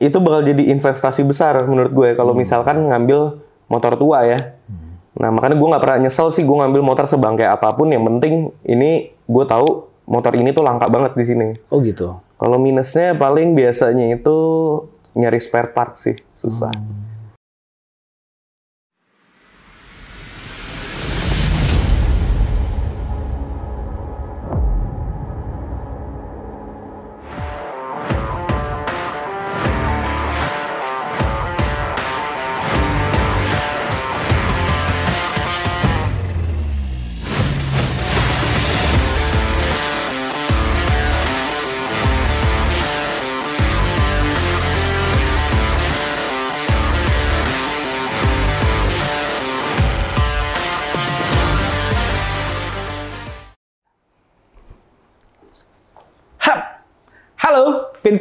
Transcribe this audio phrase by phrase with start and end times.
[0.00, 4.56] itu bakal jadi investasi besar menurut gue kalau misalkan ngambil motor tua ya.
[5.20, 7.92] Nah makanya gue nggak pernah nyesel sih gue ngambil motor sebangkai apa pun.
[7.92, 8.34] Yang penting
[8.64, 11.46] ini gue tahu motor ini tuh langka banget di sini.
[11.68, 12.16] Oh gitu.
[12.40, 14.36] Kalau minusnya paling biasanya itu
[15.12, 16.72] nyari spare part sih susah.
[16.72, 17.09] Hap.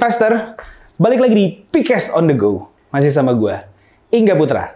[0.09, 0.57] Pinvestor.
[0.97, 2.65] Balik lagi di Pikes on the Go.
[2.89, 3.69] Masih sama gua,
[4.09, 4.73] Ingga Putra.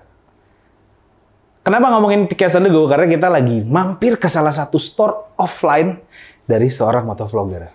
[1.66, 2.86] Kenapa ngomongin Pikes on the Go?
[2.86, 5.98] Karena kita lagi mampir ke salah satu store offline
[6.46, 7.66] dari seorang motovlogger.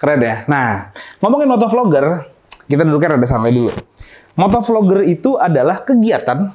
[0.00, 0.48] Keren ya?
[0.48, 0.88] Nah,
[1.20, 2.24] ngomongin motovlogger,
[2.64, 3.68] kita dulu kan ada sampai dulu.
[4.40, 6.48] Motovlogger itu adalah kegiatan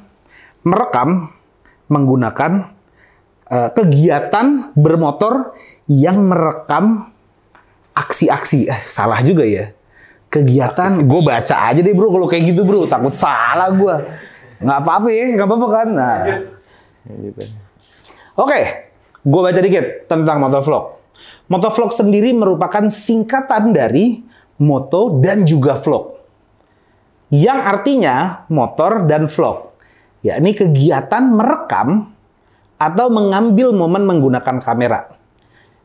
[0.66, 1.30] merekam
[1.86, 2.74] menggunakan
[3.46, 5.54] eh, kegiatan bermotor
[5.86, 7.14] yang merekam
[7.94, 9.75] aksi-aksi eh salah juga ya
[10.36, 12.12] kegiatan gue baca aja deh bro.
[12.12, 13.96] Kalau kayak gitu bro takut salah gue
[14.60, 15.88] nggak apa-apa ya nggak apa-apa kan?
[15.96, 16.22] Nah.
[18.36, 18.60] Oke
[19.24, 21.00] gue baca dikit tentang motovlog.
[21.48, 24.20] Motovlog sendiri merupakan singkatan dari
[24.60, 26.20] moto dan juga vlog.
[27.32, 29.76] Yang artinya motor dan vlog
[30.26, 32.10] yakni kegiatan merekam
[32.82, 35.15] atau mengambil momen menggunakan kamera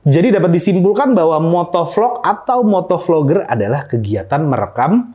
[0.00, 5.12] jadi dapat disimpulkan bahwa motovlog atau motovlogger adalah kegiatan merekam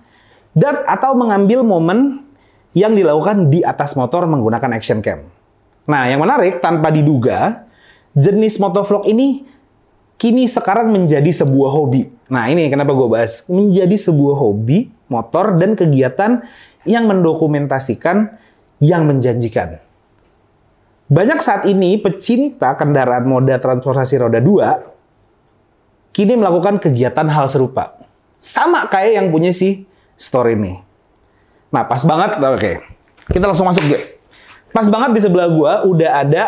[0.54, 2.22] dan atau mengambil momen
[2.78, 5.26] yang dilakukan di atas motor menggunakan action cam.
[5.90, 7.66] Nah, yang menarik tanpa diduga,
[8.14, 9.48] jenis motovlog ini
[10.22, 12.06] kini sekarang menjadi sebuah hobi.
[12.30, 13.48] Nah, ini kenapa gue bahas.
[13.50, 16.46] Menjadi sebuah hobi motor dan kegiatan
[16.86, 18.38] yang mendokumentasikan
[18.82, 19.85] yang menjanjikan.
[21.06, 27.94] Banyak saat ini pecinta kendaraan moda transportasi roda 2 kini melakukan kegiatan hal serupa.
[28.42, 29.86] Sama kayak yang punya si
[30.18, 30.82] store ini.
[31.70, 32.40] Nah, pas banget.
[32.40, 32.74] Oke.
[33.30, 34.16] Kita langsung masuk, guys.
[34.72, 36.44] Pas banget di sebelah gua udah ada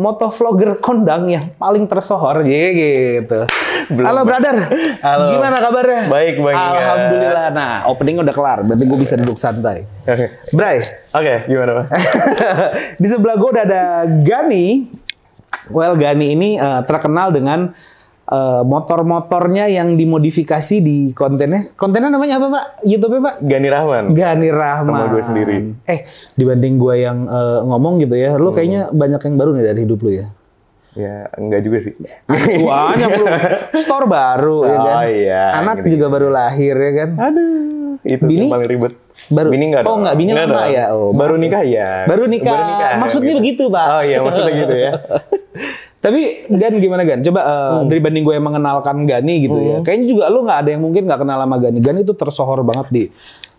[0.00, 3.44] motovlogger kondang yang paling tersohor ya gitu.
[3.92, 4.08] Belum.
[4.08, 4.56] Halo brother.
[5.04, 5.36] Halo.
[5.36, 6.02] Gimana kabarnya?
[6.08, 6.80] Baik, Bang Inga.
[6.80, 7.46] Alhamdulillah.
[7.52, 8.58] Nah, opening udah kelar.
[8.64, 9.84] Berarti gue bisa duduk santai.
[10.08, 10.80] Oke, Bray,
[11.12, 11.86] Oke, gimana Pak?
[13.02, 13.82] di sebelah gue udah ada
[14.24, 14.88] Gani.
[15.68, 17.76] Well, Gani ini eh, terkenal dengan
[18.30, 21.74] eh, motor-motornya yang dimodifikasi di kontennya.
[21.74, 22.64] Kontennya namanya apa, Pak?
[22.82, 23.34] YouTube-nya, Pak?
[23.42, 24.04] Gani Rahman.
[24.10, 24.94] Gani Rahman.
[24.96, 25.56] Nama gue sendiri.
[25.84, 26.00] Eh,
[26.34, 30.00] dibanding gue yang eh, ngomong gitu ya, lu kayaknya banyak yang baru nih dari hidup
[30.00, 30.26] lu ya.
[30.90, 31.94] Ya, enggak juga sih.
[32.26, 33.24] Banyak lu.
[33.82, 34.94] Store baru ya kan.
[34.96, 35.94] Oh, iya, Anak gitu-gitu.
[35.96, 37.10] juga baru lahir ya kan.
[37.20, 38.46] Aduh, itu Bini?
[38.46, 38.94] yang paling ribet.
[39.28, 40.72] Baru- Bini enggak Oh, enggak, bini Enggak lama dong.
[40.72, 40.84] ya?
[40.90, 42.08] Oh, baru nikah ya.
[42.08, 42.96] Baru nikah.
[42.98, 43.86] Maksudnya begitu, Pak.
[43.86, 44.92] Oh iya, maksudnya gitu ya.
[46.00, 47.20] Tapi Gan gimana Gan?
[47.20, 47.88] Coba eh, Hmm.
[47.88, 49.76] dari banding gue yang mengenalkan Gani gitu ya.
[49.84, 51.78] Kayaknya juga lu nggak ada yang mungkin nggak kenal sama Gani.
[51.78, 53.04] Gani itu tersohor banget di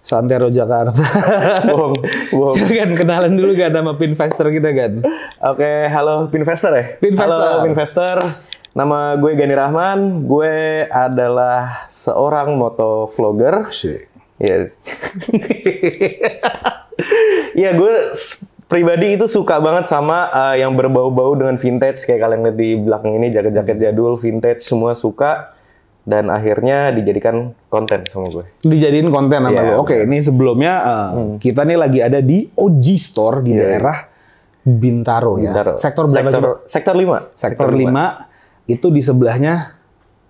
[0.02, 0.98] Santero Jakarta.
[1.70, 1.94] bohong,
[2.34, 2.56] bohong.
[2.58, 5.06] Coba Gan kenalan dulu Gan sama Pinvestor kita Gan.
[5.46, 6.86] Oke, halo Pinvestor ya?
[6.98, 7.30] Pinvestor.
[7.30, 8.18] Halo Pinvestor.
[8.72, 10.00] Nama gue Gani Rahman.
[10.26, 13.70] Gue adalah seorang motovlogger.
[14.42, 14.74] Iya.
[17.52, 17.94] Iya, gue
[18.72, 23.12] pribadi itu suka banget sama uh, yang berbau-bau dengan vintage kayak kalian lihat di belakang
[23.20, 25.52] ini jaket-jaket jadul, vintage semua suka
[26.08, 28.46] dan akhirnya dijadikan konten sama gue.
[28.64, 29.84] Dijadiin konten sama Iya, lu.
[29.84, 33.60] Oke, ini sebelumnya eh, kita nih lagi ada di OG Store di Iya.
[33.68, 33.98] daerah
[34.62, 35.52] Bintaro, ya.
[35.52, 35.74] Bentar.
[35.76, 36.50] Sektor berapa sektor, coba?
[36.70, 37.34] Sektor 5.
[37.34, 39.54] Sektor 5 itu di sebelahnya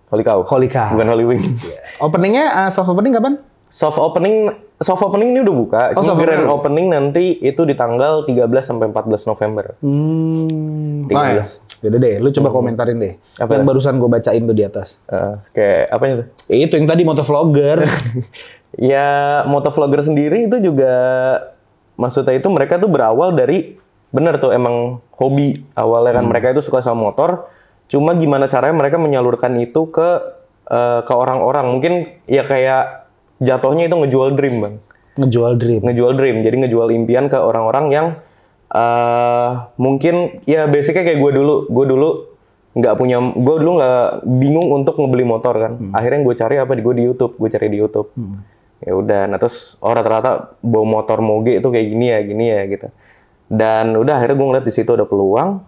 [0.09, 0.43] Holy Cow.
[0.49, 0.97] Holy Cow.
[0.97, 1.77] Bukan Holy Wings.
[2.01, 3.37] Openingnya eh, soft opening kapan?
[3.71, 5.81] Soft opening soft opening ini udah buka.
[5.95, 6.51] Oh, Cuma soft grand opening.
[6.51, 9.65] opening nanti itu di tanggal 13 sampai 14 November.
[9.79, 11.15] Hmm, 13.
[11.15, 11.43] nah, ya.
[11.81, 13.13] Yaudah deh, lu coba komentarin deh.
[13.41, 13.57] Apa?
[13.57, 15.01] yang barusan gue bacain tuh di atas.
[15.09, 16.27] Eh, kayak apanya tuh?
[16.53, 17.85] Eh, itu yang tadi motovlogger.
[18.79, 20.95] Ya motovlogger sendiri itu juga
[21.99, 23.75] maksudnya itu mereka tuh berawal dari
[24.15, 27.51] bener tuh emang hobi awalnya kan mereka itu suka sama motor.
[27.91, 30.23] Cuma gimana caranya mereka menyalurkan itu ke
[30.71, 31.93] eh, ke orang-orang mungkin
[32.31, 33.00] ya kayak
[33.41, 34.75] jatuhnya itu ngejual dream bang.
[35.17, 35.81] Ngejual dream.
[35.83, 36.37] ngejual dream.
[36.45, 38.07] Jadi ngejual impian ke orang-orang yang
[38.71, 41.67] eh mungkin ya basicnya kayak gue dulu.
[41.67, 42.09] Gue dulu
[42.71, 44.01] nggak punya gue dulu nggak
[44.39, 45.71] bingung untuk ngebeli motor kan.
[45.91, 47.35] Akhirnya yang gue cari apa di gue di YouTube.
[47.35, 48.07] Gue cari di YouTube.
[48.81, 49.27] Ya udah.
[49.27, 52.87] Nah terus oh rata-rata bawa motor moge itu kayak gini ya gini ya gitu.
[53.51, 55.59] Dan udah akhirnya gue ngeliat di situ ada peluang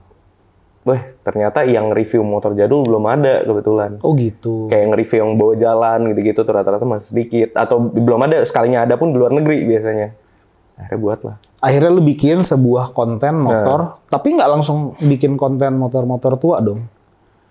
[0.84, 4.04] Wah, ternyata yang review motor jadul belum ada kebetulan.
[4.04, 4.68] Oh gitu.
[4.68, 7.56] Kayak nge-review yang bawa jalan gitu-gitu rata-rata masih sedikit.
[7.56, 10.12] Atau belum ada, sekalinya ada pun di luar negeri biasanya.
[10.76, 11.36] Akhirnya buat lah.
[11.64, 16.84] Akhirnya lu bikin sebuah konten motor, tapi nggak langsung bikin konten motor-motor tua dong.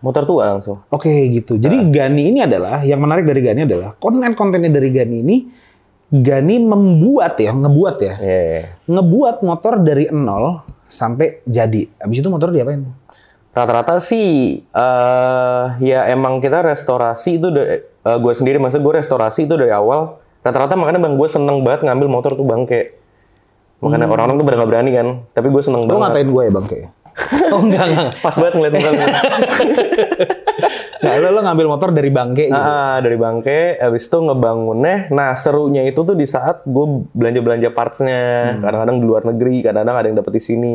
[0.05, 0.85] Motor tua langsung.
[0.93, 1.57] Oke gitu.
[1.57, 5.37] Jadi Gani ini adalah yang menarik dari Gani adalah konten-kontennya dari Gani ini
[6.13, 8.85] Gani membuat ya, ngebuat ya, Yes.
[8.85, 11.89] ngebuat motor dari nol sampai jadi.
[11.97, 12.85] Abis itu motor diapain?
[13.53, 17.49] Rata-rata sih eh ya emang kita restorasi itu
[18.03, 22.09] gue sendiri maksud gue restorasi itu dari awal rata-rata makanya bang gue seneng banget ngambil
[22.11, 22.99] motor tuh bangke
[23.79, 25.07] makanya orang-orang tuh pada nggak berani kan
[25.37, 26.89] tapi gue seneng banget ngatain gue ya bang kayak?
[27.53, 28.11] Oh enggak enggak.
[28.25, 28.91] pas banget ngeliat muka.
[31.03, 32.57] Nggak, lo, lo ngambil motor dari bangke gitu.
[32.57, 35.11] Ah, dari bangke, habis itu ngebangunnya.
[35.11, 38.57] Nah, serunya itu tuh di saat gue belanja-belanja partsnya.
[38.63, 40.75] Kadang-kadang di luar negeri, kadang-kadang ada yang dapet di sini.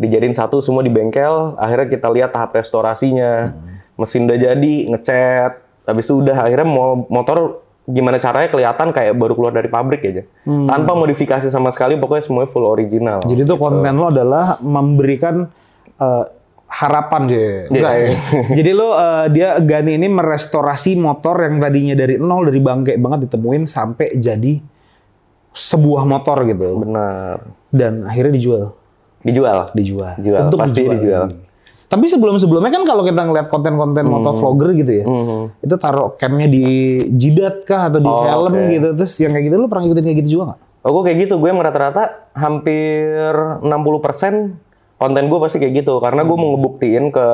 [0.00, 3.52] Dijadiin satu semua di bengkel, akhirnya kita lihat tahap restorasinya.
[4.00, 5.52] Mesin udah jadi, ngecat.
[5.84, 10.22] Habis itu udah akhirnya mau motor gimana caranya kelihatan kayak baru keluar dari pabrik aja.
[10.46, 13.20] Tanpa modifikasi sama sekali, pokoknya semuanya full original.
[13.28, 15.52] Jadi itu konten lo adalah memberikan
[16.00, 16.24] eh,
[16.70, 17.52] harapan deh.
[17.68, 18.08] Enggak ya.
[18.62, 23.28] Jadi lo eh, dia Gani ini merestorasi motor yang tadinya dari nol dari bangke banget
[23.28, 24.62] ditemuin sampai jadi
[25.50, 26.78] sebuah motor gitu.
[26.78, 27.42] Benar.
[27.74, 28.79] Dan akhirnya dijual.
[29.20, 29.72] Dijual.
[29.72, 30.16] Dijual.
[30.16, 31.36] Dijual, pasti dijual.
[31.90, 34.14] Tapi sebelum-sebelumnya kan kalau kita ngeliat konten-konten Hmm.
[34.14, 35.04] motovlogger gitu ya,
[35.58, 36.62] itu taruh camnya di
[37.10, 38.70] jidat kah atau di Oh, helm oke.
[38.70, 38.88] gitu.
[38.94, 40.58] Terus yang kayak gitu lo pernah ngikutin kayak gitu juga nggak?
[40.80, 41.34] Oh, gue kayak gitu.
[41.36, 42.02] Gue rata-rata
[42.32, 44.54] hampir 60%
[44.96, 45.98] konten gue pasti kayak gitu.
[45.98, 47.26] Karena gue mau ngebuktiin ke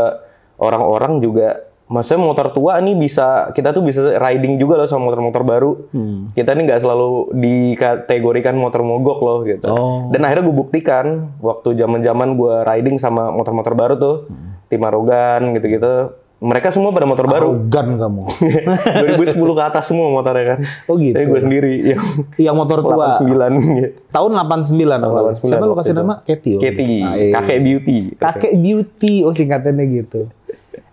[0.56, 5.42] orang-orang juga, maksudnya motor tua nih bisa, kita tuh bisa riding juga loh sama motor-motor
[5.42, 5.70] baru.
[6.30, 9.66] Kita nih nggak selalu dikategorikan motor mogok loh gitu.
[9.66, 10.10] Oh.
[10.10, 11.06] Dan akhirnya gue buktikan,
[11.38, 14.16] waktu zaman-zaman gue riding sama motor-motor baru tuh,
[14.66, 17.54] Tim Arogan gitu-gitu, mereka semua pada motor baru.
[17.54, 18.22] Arogan kamu.
[19.32, 20.58] 2010 ke atas semua motornya kan.
[20.84, 21.16] Oh gitu.
[21.16, 22.02] Tapi gue sendiri yang
[22.36, 23.14] Yang motor tua.
[23.14, 23.88] 89 gitu.
[24.10, 25.22] Tahun 89 awal.
[25.32, 26.14] 89 Siapa lo kasih nama?
[26.20, 26.54] Katie.
[26.56, 26.60] oh.
[26.60, 27.32] Katie, Ah, iya.
[27.32, 27.98] kakek beauty.
[28.18, 29.14] Kakek Beauty.
[29.22, 30.28] Oh singkatannya gitu.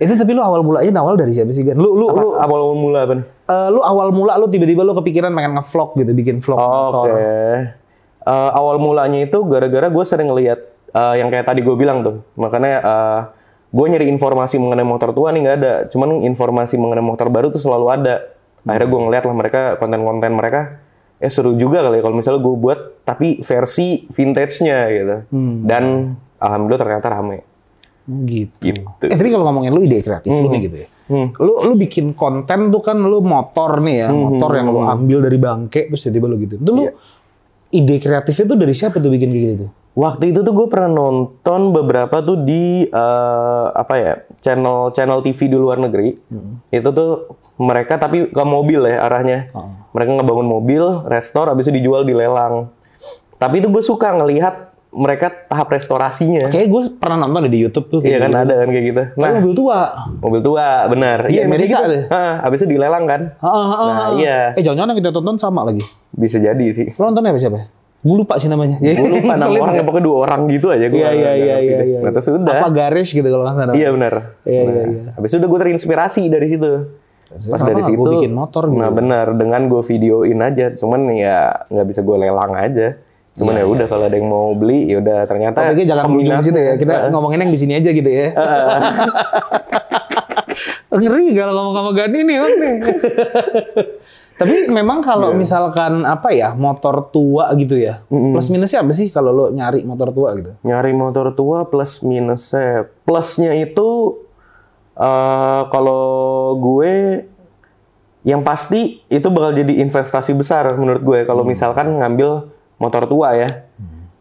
[0.01, 1.77] Itu tapi lu awal mulanya awal dari siapa sih Gan?
[1.77, 3.15] Lu lu lu awal mula apa?
[3.23, 6.67] eh, lu awal mula lu tiba-tiba lu kepikiran pengen ngevlog gitu, bikin vlog Oke.
[6.67, 7.07] motor.
[8.23, 10.59] Eh, awal mulanya itu gara-gara gue sering ngeliat
[10.95, 12.25] eh, yang kayak tadi gue bilang tuh.
[12.39, 13.19] Makanya eh,
[13.73, 15.73] gue nyari informasi mengenai motor tua nih nggak ada.
[15.91, 18.15] Cuman informasi mengenai motor baru tuh selalu ada.
[18.63, 20.61] Akhirnya gue ngeliat lah mereka konten-konten mereka.
[21.21, 25.15] Eh seru juga kali ya kalau misalnya gue buat tapi versi vintage-nya gitu.
[25.67, 27.52] Dan alhamdulillah ternyata rame.
[28.03, 28.59] Gitu.
[28.59, 28.83] Gitu.
[29.07, 30.87] Eh tapi kalau ngomongin lu ide kreatif lu nih gitu ya.
[31.07, 31.27] Hmm.
[31.39, 35.37] Lu lu bikin konten tuh kan lu motor nih ya, motor yang lu ambil dari
[35.39, 36.55] bangke terus tiba-tiba lu gitu.
[36.59, 36.83] Itu lu
[37.71, 39.71] ide kreatifnya tuh dari siapa tuh bikin kayak gitu tuh?
[39.93, 45.53] Waktu itu tuh gue pernah nonton beberapa tuh di eh, apa ya channel channel TV
[45.53, 46.17] di luar negeri.
[46.73, 47.29] Itu tuh
[47.61, 49.53] mereka tapi ke mobil ya arahnya.
[49.93, 52.73] Mereka ngebangun mobil, restor, habis itu dijual di lelang.
[53.37, 56.47] Tapi itu gue suka ngelihat mereka tahap restorasinya.
[56.47, 57.99] Kayak gue pernah nonton di YouTube tuh.
[57.99, 58.41] Iya kan gitu.
[58.41, 59.01] ada kan kayak gitu.
[59.09, 59.79] Tapi Nah, mobil tua.
[60.17, 61.19] mobil tua, benar.
[61.25, 61.97] Emang Amerika kayak deh.
[61.99, 62.13] gitu.
[62.13, 63.21] Hah, habis itu dilelang kan?
[63.35, 64.09] Ah, ah, ah, Nah, ah.
[64.15, 64.39] iya.
[64.53, 65.81] Eh jangan-jangan yang kita tonton sama lagi.
[66.09, 66.93] Bisa jadi sih.
[66.93, 67.59] Lo nontonnya apa siapa?
[67.99, 68.77] Gue lupa sih namanya.
[68.77, 69.87] Gue lupa nama orangnya ya?
[69.87, 70.85] pokoknya dua orang gitu aja.
[70.87, 71.79] Gua Iya iya iya iya.
[71.83, 71.99] iya.
[71.99, 72.57] Nah terus udah.
[72.59, 73.73] Apa garis gitu kalau nggak salah.
[73.73, 74.13] Iya benar.
[74.43, 75.01] Iya, Nah, iya, iya.
[75.13, 76.71] Habis itu udah gue terinspirasi dari situ.
[77.33, 77.97] Pas Kenapa dari situ.
[77.97, 78.77] gua bikin motor gitu?
[78.77, 80.65] Nah benar dengan gue videoin aja.
[80.71, 82.87] Cuman ya nggak bisa gue lelang aja.
[83.33, 85.57] Cuman ya udah kalau ada yang mau beli ya udah ternyata.
[85.65, 86.73] Topiknya jangan berujung situ ya.
[86.77, 87.09] Kita Heeh.
[87.09, 88.27] ngomongin yang di sini aja gitu ya.
[90.93, 92.75] Ngeri kalau ngomong sama Gani nih Bang, nih.
[94.39, 95.37] Tapi memang kalau Iya.
[95.37, 100.09] misalkan apa ya motor tua gitu ya, plus minusnya apa sih kalau lo nyari motor
[100.09, 100.57] tua gitu?
[100.61, 102.89] nyari motor tua plus minusnya.
[103.05, 104.21] Plusnya itu
[104.93, 106.05] eh kalau
[106.55, 107.25] gue
[108.23, 113.49] yang pasti itu bakal jadi investasi besar menurut gue kalau misalkan ngambil motor tua ya.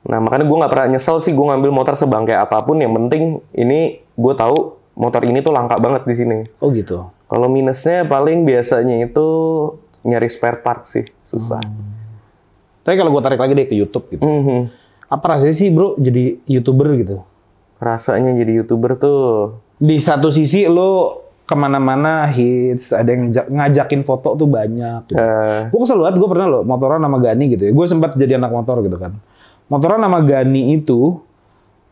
[0.03, 2.79] Nah makanya gue nggak pernah nyesel sih gue ngambil motor sebangkai apa pun.
[2.83, 3.23] Yang penting
[3.55, 6.39] ini gue tahu motor ini tuh langka banget di sini.
[6.59, 7.09] Oh gitu.
[7.31, 9.27] Kalau minusnya paling biasanya itu
[10.03, 11.63] nyari spare part sih susah.
[12.83, 14.27] Tapi kalau gue tarik lagi deh ke YouTube gitu.
[14.27, 14.69] Mhm.
[15.07, 17.23] Apa rasanya sih bro jadi youtuber gitu?
[17.79, 21.22] Rasanya jadi youtuber tuh Di satu sisi lo
[21.53, 25.05] ke mana-mana hits, ada yang ngajak- ngajakin foto tuh banyak.
[25.07, 25.21] Gitu.
[25.21, 27.73] eh, Gue kesel banget, gue pernah loh motoran sama Gani gitu ya.
[27.77, 29.13] Gue sempat jadi anak motor gitu kan.
[29.69, 31.21] Motoran sama Gani itu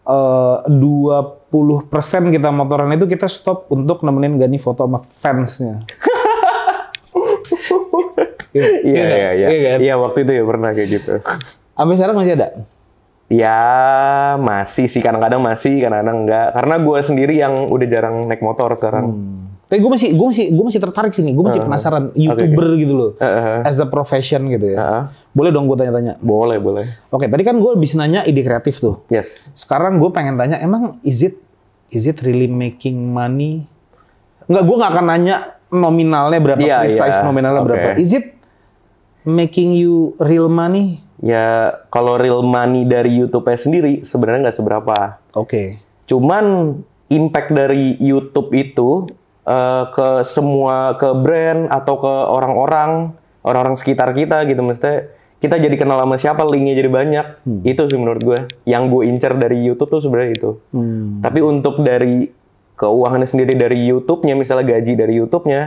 [0.00, 5.85] eh 20% kita motoran itu kita stop untuk nemenin Gani foto sama fansnya.
[8.50, 9.14] Iya, iya, kan?
[9.14, 9.47] iya.
[9.47, 9.79] Iya kan?
[9.79, 11.12] Iya, waktu itu ya pernah kayak gitu.
[11.71, 12.49] Sampai sekarang masih ada?
[13.31, 13.62] Ya
[14.43, 19.14] masih sih kadang-kadang masih kadang-kadang enggak karena gue sendiri yang udah jarang naik motor sekarang.
[19.70, 21.30] Tapi gue masih gue masih gue masih tertarik sini.
[21.30, 23.62] Gue masih penasaran youtuber gitu loh, Heeh.
[23.62, 24.78] as a profession gitu ya.
[24.82, 25.02] Heeh.
[25.30, 26.18] Boleh dong gue tanya-tanya.
[26.18, 26.90] Boleh boleh.
[27.06, 29.06] Oke, tadi kan gue bisa nanya ide kreatif tuh.
[29.06, 29.46] Yes.
[29.54, 31.38] Sekarang gue pengen tanya, emang is it
[31.94, 33.62] is it really making money?
[34.50, 35.36] Enggak, gue nggak akan nanya
[35.70, 37.22] nominalnya berapa, Iya, precise iya.
[37.22, 37.68] nominalnya Oke.
[37.70, 37.88] berapa.
[37.94, 38.26] Is it
[39.22, 40.98] making you real money?
[41.22, 45.22] Ya kalau real money dari YouTube-nya sendiri sebenarnya nggak seberapa.
[45.38, 45.78] Oke.
[46.10, 46.74] Cuman
[47.06, 49.06] impact dari YouTube itu
[49.50, 53.11] eh, ke semua ke brand atau ke orang-orang
[53.42, 57.26] orang-orang sekitar kita gitu mesti kita jadi kenal sama siapa linknya jadi banyak
[57.64, 61.19] itu sih menurut gue yang gue incer dari YouTube tuh sebenarnya itu Hmm.
[61.19, 62.28] tapi untuk dari
[62.76, 65.62] keuangannya sendiri dari YouTube-nya misalnya gaji dari YouTube-nya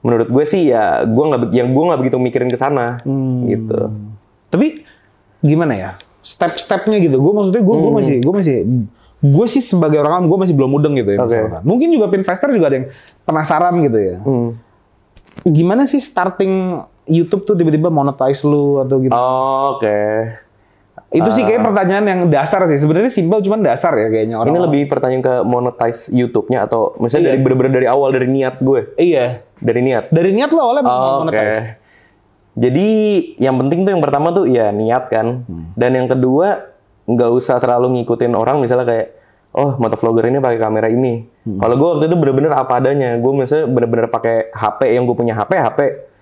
[0.00, 3.00] menurut gue sih ya gue nggak yang gue nggak begitu mikirin ke sana
[3.46, 3.88] gitu
[4.48, 4.84] Tapi
[5.40, 5.90] gimana ya?
[6.20, 7.16] Step-stepnya gitu.
[7.16, 7.90] Gue maksudnya gue Hmm.
[7.90, 8.56] masih gue masih
[9.22, 11.62] gue sih sebagai orang awam gue masih belum mudeng gitu ya misalkan.
[11.62, 12.86] Mungkin juga investor juga ada yang
[13.22, 14.16] penasaran gitu ya.
[14.18, 14.48] Hmm.
[15.46, 19.14] Gimana sih starting YouTube tuh tiba-tiba monetize lu atau gitu?
[19.14, 20.02] oke
[21.12, 22.80] Itu sih kayak pertanyaan yang dasar sih.
[22.80, 24.48] Sebenarnya simpel cuman dasar ya kayaknya orang.
[24.48, 27.30] Ini lebih pertanyaan ke monetize YouTube-nya atau misalnya Iya.
[27.30, 29.44] dari bener-bener dari awal dari niat gue, Iya.
[29.60, 30.08] dari niat.
[30.08, 30.96] Dari niat lo awalnya Oke.
[31.28, 31.60] monetize.
[32.52, 32.88] Jadi
[33.40, 35.72] yang penting tuh yang pertama tuh ya niat kan, Hmm.
[35.72, 36.71] dan yang kedua
[37.06, 39.06] nggak usah terlalu ngikutin orang misalnya kayak
[39.52, 41.28] oh motovlogger ini pakai kamera ini.
[41.44, 41.60] Hmm.
[41.60, 45.34] Kalau gue waktu itu bener-bener apa adanya, gue misalnya bener-bener pakai HP yang gue punya
[45.36, 45.78] HP HP.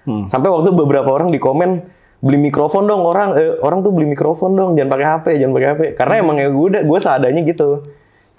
[0.09, 0.25] Hmm.
[0.27, 4.53] Sampai waktu beberapa orang di komen beli mikrofon dong orang eh, orang tuh beli mikrofon
[4.53, 6.25] dong jangan pakai HP jangan pakai HP karena Hmm.
[6.29, 7.69] emang ya gue udah gue seadanya gitu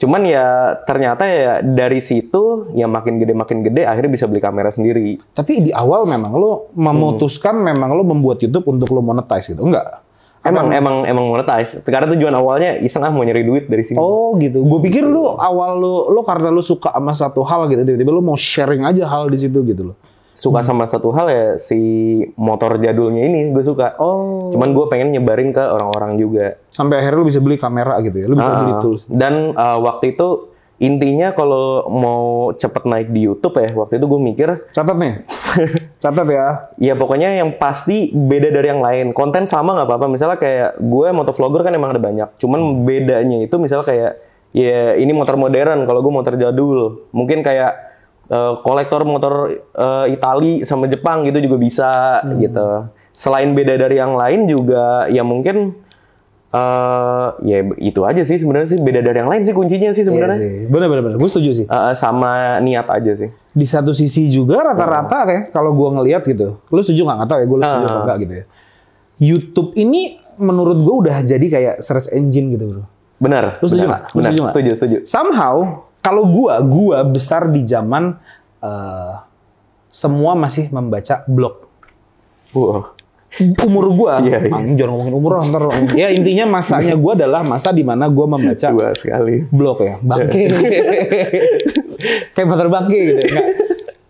[0.01, 0.45] cuman ya
[0.85, 5.69] ternyata ya dari situ ya makin gede makin gede akhirnya bisa beli kamera sendiri Tapi
[5.69, 9.61] di awal memang lo memutuskan memang lo membuat YouTube untuk lo monetize gitu.
[9.61, 10.01] Enggak.
[10.43, 14.33] Emang emang emang monetize karena tujuan awalnya iseng ah mau nyari duit dari sini Oh
[14.35, 14.59] gitu.
[14.59, 18.19] Gue pikir lu awal lu lo karena lu suka sama satu hal gitu tiba-tiba lu
[18.19, 19.97] mau sharing aja hal di situ gitu loh.
[20.31, 21.75] suka sama satu hal ya si
[22.33, 24.47] motor jadulnya ini gue suka Oh.
[24.49, 28.25] cuman gue pengen nyebarin ke orang-orang juga Sampai akhirnya lu bisa beli kamera gitu ya.
[28.25, 29.03] Lu bisa beli Ah, tools.
[29.05, 30.50] Dan uh, waktu itu
[30.81, 35.21] intinya kalau mau cepet naik di YouTube ya, waktu itu gue mikir, Catat nih.
[36.01, 36.47] Catat ya.
[36.91, 39.13] ya pokoknya yang pasti beda dari yang lain.
[39.13, 40.09] Konten sama nggak apa-apa.
[40.09, 42.29] Misalnya kayak gue motovlogger kan emang ada banyak.
[42.41, 44.11] Cuman bedanya itu misalnya kayak
[44.57, 45.85] ya ini motor modern.
[45.85, 47.71] Kalau gue motor jadul, mungkin kayak
[48.33, 49.33] uh, kolektor motor
[49.77, 51.91] uh, Itali sama Jepang gitu juga bisa
[52.41, 52.89] gitu.
[53.13, 55.77] Selain beda dari yang lain juga ya mungkin
[56.51, 60.35] eh ya itu aja sih sebenarnya sih beda dari yang lain sih kuncinya sih sebenarnya.
[60.35, 60.55] Iya sih.
[60.67, 61.17] Bener bener bener.
[61.17, 61.65] Gue setuju sih.
[61.65, 63.31] Eh, sama niat aja sih.
[63.51, 66.59] Di satu sisi juga rata-rata ya kalau gua ngelihat gitu.
[66.67, 67.17] Lu setuju nggak?
[67.23, 67.45] Nggak tahu ya.
[67.47, 67.87] Gue setuju Ah.
[67.87, 68.45] apa enggak gitu ya.
[69.21, 70.01] YouTube ini
[70.35, 72.83] menurut gue udah jadi kayak search engine gitu bro.
[73.15, 73.61] Benar.
[73.61, 74.03] Lu setuju benar, nggak?
[74.11, 74.23] Benar.
[74.27, 74.51] setuju nggak?
[74.51, 74.97] Setuju, setuju.
[75.07, 75.55] Somehow
[76.01, 78.19] kalau gua gua besar di zaman
[78.59, 79.13] eh,
[79.87, 81.63] semua masih membaca blog.
[82.51, 82.91] Wow.
[83.39, 84.75] Umur gua, Iya, iya.
[84.75, 85.63] jangan ngomongin umur lah, ntar.
[85.95, 89.47] Ya intinya masanya gua adalah masa di mana gua membaca Dua sekali.
[89.47, 90.51] blog ya, bangke.
[92.35, 93.21] Kayak motor bangke gitu.
[93.23, 93.47] Nggak.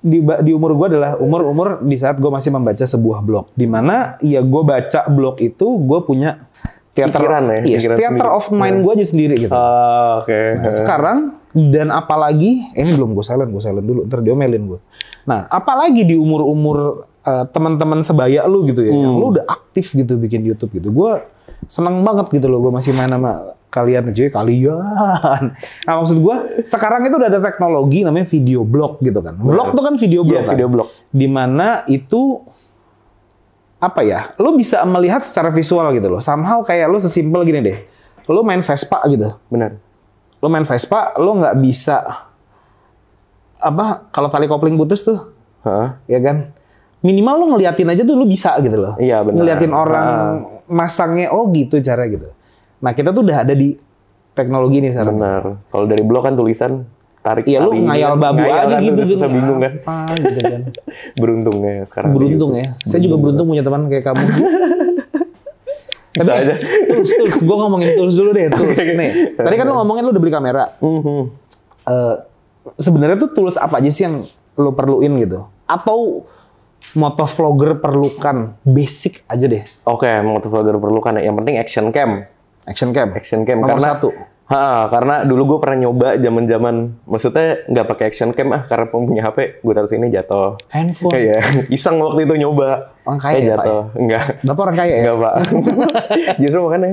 [0.01, 3.53] Di, di umur gua adalah umur-umur di saat gua masih membaca sebuah blog.
[3.53, 6.49] Di mana ya gua baca blog itu gua punya
[6.91, 8.39] theater, Pikiran ya, iya, pikiran theater sendiri.
[8.41, 9.53] of mind gua aja sendiri gitu.
[9.53, 10.39] Ah, Oke.
[10.57, 11.17] Nah, sekarang
[11.53, 14.79] dan apalagi eh, ini belum gue silent, gue silent dulu, ntar diomelin gue.
[15.23, 20.15] Nah, apalagi di umur-umur eh, teman-teman sebaya lu gitu ya, yang lu udah aktif gitu
[20.15, 20.89] bikin YouTube gitu.
[20.89, 21.21] Gue
[21.65, 25.43] seneng banget gitu loh, gue masih main sama kalian cuy, kalian.
[25.87, 26.35] Nah, maksud gue
[26.65, 29.37] sekarang itu udah ada teknologi namanya video blog gitu kan.
[29.37, 30.51] Vlog tuh kan video blog Iya, kan.
[30.53, 30.87] video blog.
[31.07, 32.41] Di mana itu
[33.77, 34.33] apa ya?
[34.37, 36.21] Lu bisa melihat secara visual gitu loh.
[36.21, 37.77] Somehow kayak lu sesimpel gini deh.
[38.29, 39.81] Lu main Vespa gitu Benar.
[40.37, 42.27] lo main Vespa, lo nggak bisa
[43.61, 45.29] apa kalau tali kopling putus tuh,
[45.61, 46.01] Hah?
[46.09, 46.49] ya kan?
[47.01, 48.93] Minimal lo ngeliatin aja tuh lo bisa gitu loh.
[48.95, 49.37] Iya, benar.
[49.37, 50.29] Ngeliatin orang Ah.
[50.67, 52.29] masangnya, oh gitu cara gitu.
[52.77, 53.73] Nah kita tuh udah ada di
[54.31, 55.17] teknologi nih sekarang.
[55.17, 55.43] Benar.
[55.67, 56.85] Kalau dari blog kan tulisan
[57.19, 59.01] tarik Iya lo ngayal babu ngayal aja kan, gitu.
[59.07, 59.35] susah gitu.
[59.35, 59.73] bingung kan.
[59.79, 60.61] Apa gitu kan.
[61.21, 62.09] Beruntungnya sekarang.
[62.11, 62.77] Beruntung YouTube.
[62.77, 62.85] ya.
[62.87, 64.23] Saya juga beruntung punya teman kayak kamu.
[66.11, 66.53] Tapi Bisa aja.
[66.85, 67.37] tools, tools.
[67.39, 68.45] Gue ngomongin tools dulu deh.
[68.47, 68.75] Tools.
[68.99, 70.63] Nih, tadi kan lo ngomongin lo udah beli kamera.
[70.77, 71.21] Mhm.
[71.81, 72.15] eh
[72.77, 74.21] sebenarnya tuh tools apa aja sih yang
[74.53, 75.47] lo perluin gitu?
[75.65, 76.27] Atau
[76.93, 79.63] motovlogger perlukan basic aja deh.
[79.87, 81.29] Oke, motovlogger perlukan ya.
[81.31, 82.11] Yang penting action cam.
[82.67, 83.07] Action cam.
[83.15, 84.09] Action cam Nomor karena satu.
[84.51, 86.75] Ha, karena dulu gue pernah nyoba zaman-zaman,
[87.07, 90.59] maksudnya nggak pakai action cam ah, karena punya HP, gue taruh sini jatuh.
[90.67, 91.15] Handphone.
[91.15, 91.39] Iya,
[91.79, 92.91] iseng waktu itu nyoba.
[93.07, 93.83] Orang kaya Eh, ya, Pak, jatuh.
[93.95, 94.25] Enggak.
[94.43, 95.01] Bapak orang kaya ya?
[95.07, 95.33] Enggak, Pak.
[96.43, 96.89] Justru makanya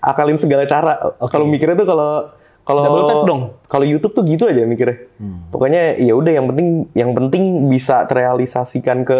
[0.00, 0.92] akalin segala cara.
[1.20, 2.32] Kalau mikirnya tuh kalau
[2.66, 3.42] kalau Double tap dong.
[3.46, 3.54] Hmm.
[3.70, 5.06] Kalau YouTube tuh gitu aja mikirnya.
[5.54, 6.68] Pokoknya ya udah yang penting
[6.98, 9.18] yang penting bisa terrealisasikan ke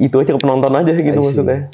[0.00, 1.68] itu aja ke penonton aja gitu maksudnya.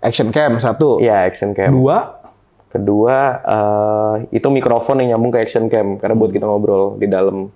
[0.00, 0.98] Action cam satu.
[1.04, 1.68] Iya, action cam.
[1.68, 2.24] Dua.
[2.72, 7.52] Kedua, eh, itu mikrofon yang nyambung ke action cam karena buat kita ngobrol di dalam.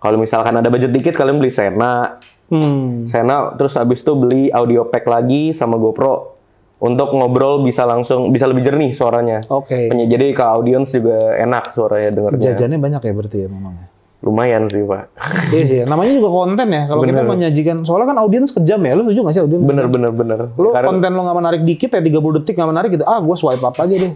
[0.00, 2.16] Kalau misalkan ada budget dikit, kalian beli Sena,
[2.46, 3.10] Hmm.
[3.10, 6.35] Sena, terus abis itu beli audio pack lagi sama GoPro
[6.78, 9.40] untuk ngobrol bisa langsung bisa lebih jernih suaranya.
[9.46, 9.88] Oke.
[9.88, 12.42] Penye- Jadi ke audience juga enak suaranya dengernya.
[12.46, 13.74] Jajannya banyak ya berarti ya memang.
[13.74, 13.86] ya?
[14.18, 15.12] Lumayan sih pak.
[15.50, 16.82] Iya sih, namanya juga konten ya.
[16.84, 18.92] Kalau kita menyajikan, soalnya kan audiens kejam ya.
[18.92, 19.62] Lu setuju gak sih audiens?
[19.62, 20.38] Bener bener bener.
[20.52, 23.04] Lu Karena- konten lu gak menarik dikit ya 30 detik gak menarik gitu.
[23.04, 24.12] Ah, gua swipe up aja deh.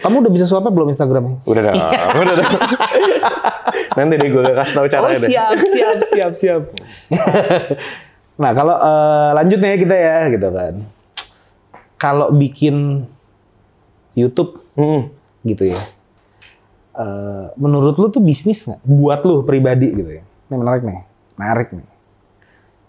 [0.00, 1.44] Kamu udah bisa swipe up belum Instagramnya?
[1.44, 1.76] Udah dong,
[2.22, 2.52] udah dong.
[3.92, 5.28] Nanti deh gue kasih tahu Oh caranya deh.
[5.28, 6.62] siap, siap, siap, siap.
[8.40, 10.74] nah kalau eh, lanjut nih kita ya gitu kan.
[12.00, 13.04] Kalau bikin
[14.12, 15.12] YouTube Hmm.
[15.42, 15.80] gitu ya.
[16.92, 18.80] eh, menurut lu tuh bisnis nggak?
[18.82, 20.22] Buat lu pribadi gitu ya.
[20.48, 21.00] Ini menarik nih.
[21.34, 21.86] Menarik nih.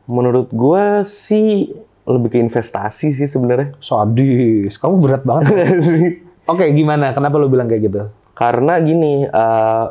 [0.04, 1.72] Menurut gue sih
[2.04, 3.78] lebih ke investasi sih sebenarnya.
[3.78, 4.76] Sadis.
[4.76, 5.80] Kamu berat banget.
[6.52, 7.14] Oke, gimana?
[7.14, 8.02] Kenapa lu bilang kayak gitu?
[8.34, 9.86] Karena gini, eh,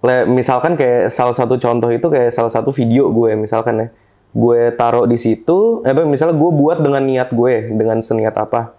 [0.00, 3.86] le- misalkan kayak salah satu contoh itu kayak salah satu video gue misalkan ya,
[4.32, 8.72] gue taruh di situ, eh misalnya gue buat dengan niat gue, dengan seniat apa,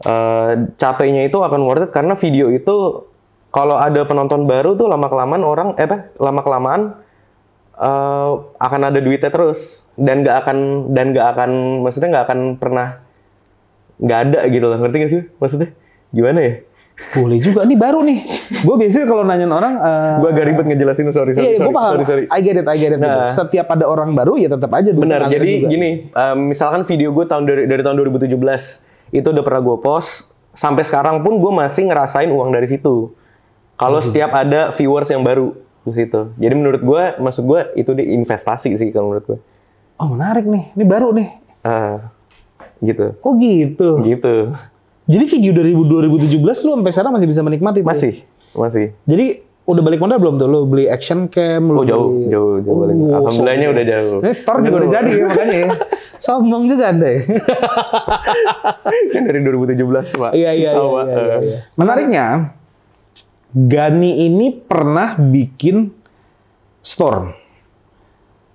[0.00, 3.04] Eh capeknya itu akan worth it karena video itu
[3.52, 6.80] kalau ada penonton baru tuh lama kelamaan orang, eh apa, lama kelamaan
[7.76, 10.56] eh, akan ada duitnya terus dan nggak akan
[10.96, 11.50] dan nggak akan
[11.84, 12.88] maksudnya nggak akan pernah
[14.00, 14.78] nggak ada gitu loh.
[14.80, 15.22] Ngerti gak sih?
[15.36, 15.68] Maksudnya
[16.16, 16.54] gimana ya
[17.10, 17.64] Boleh juga.
[17.64, 18.18] Ini baru nih.
[18.62, 21.72] Gue biasanya kalau nanyain orang, eh, Gue agak ribet ngejelasin, sorry, sorry, iya, sorry, gue
[21.72, 21.90] paham.
[21.90, 22.24] sorry, sorry.
[22.28, 22.98] I get it, I get it.
[22.98, 23.08] gitu.
[23.08, 23.26] Nah.
[23.26, 25.68] Setiap ada orang baru ya tetap aja Benar, jadi juga.
[25.68, 28.30] gini, um, misalkan video gue tahun dari, dari tahun 2017,
[29.10, 30.10] itu udah pernah gue post,
[30.52, 33.10] sampai sekarang pun gue masih ngerasain uang dari situ.
[33.74, 36.36] Kalau setiap ada viewers yang baru di situ.
[36.36, 39.38] Jadi menurut gue, maksud gue itu di investasi sih kalau menurut gue.
[39.96, 41.28] Oh menarik nih, ini baru nih.
[41.60, 42.12] Ah,
[42.78, 44.00] gitu, Oh gitu.
[44.02, 44.52] gitu.
[45.10, 47.82] Jadi video dari 2017 lu sampai sekarang masih bisa menikmati?
[47.82, 47.90] tuh?
[47.90, 48.22] Masih,
[48.54, 48.94] masih.
[49.10, 50.46] Jadi udah balik modal belum tuh?
[50.46, 51.66] Lu beli action cam?
[51.66, 52.30] Lu Oh jauh, beli...
[52.30, 52.78] jauh, jauh.
[52.78, 52.94] balik.
[52.94, 53.74] Oh, Alhamdulillahnya sombong.
[53.74, 54.18] udah jauh.
[54.22, 55.70] Ini store juga udah jadi ya makanya ya.
[56.20, 57.22] Sombong juga anda ya.
[59.16, 60.30] kan dari 2017 pak.
[60.36, 61.58] Iya iya iya, iya, iya, iya.
[61.80, 62.26] Menariknya
[63.50, 65.90] Gani ini pernah bikin
[66.86, 67.34] store.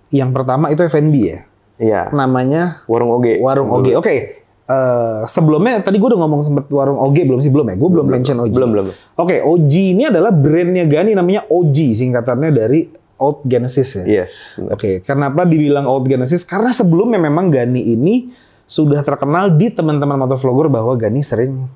[0.07, 1.39] Yang pertama itu F&B ya.
[1.75, 2.01] Iya.
[2.15, 3.41] Namanya Warung Oge.
[3.43, 3.91] Warung Oge.
[3.99, 4.44] Oke.
[4.65, 7.75] Eh, sebelumnya tadi gue udah ngomong sempet warung Oge belum sih belum ya?
[7.77, 8.53] Gue belum mention Oji.
[8.53, 8.85] Belum, belum.
[9.17, 14.23] Oke, Oji ini adalah brandnya Gani namanya Oji singkatannya dari Old Genesis ya.
[14.23, 14.59] Yes.
[14.59, 16.43] Oke, kenapa dibilang Old Genesis?
[16.43, 18.27] Karena sebelumnya memang Gani ini
[18.67, 21.69] sudah terkenal di teman-teman motovlogger bahwa Gani sering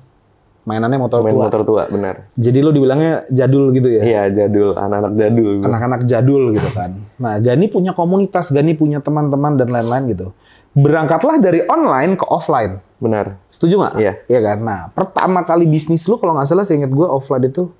[0.68, 1.44] mainannya motor Main tua.
[1.48, 2.28] motor tua, benar.
[2.36, 4.02] Jadi lo dibilangnya jadul gitu ya?
[4.04, 5.52] Iya, jadul, anak-anak jadul.
[5.64, 6.90] Anak-anak jadul gitu kan.
[7.16, 10.36] Nah, Gani punya komunitas, Gani punya teman-teman dan lain-lain gitu.
[10.72, 12.78] Berangkatlah dari online ke offline.
[12.96, 13.40] Benar.
[13.48, 13.94] Setuju nggak?
[13.96, 14.12] Iya.
[14.24, 14.58] Iya kan?
[14.60, 17.72] Nah, pertama kali bisnis lu kalau nggak salah saya ingat gue offline itu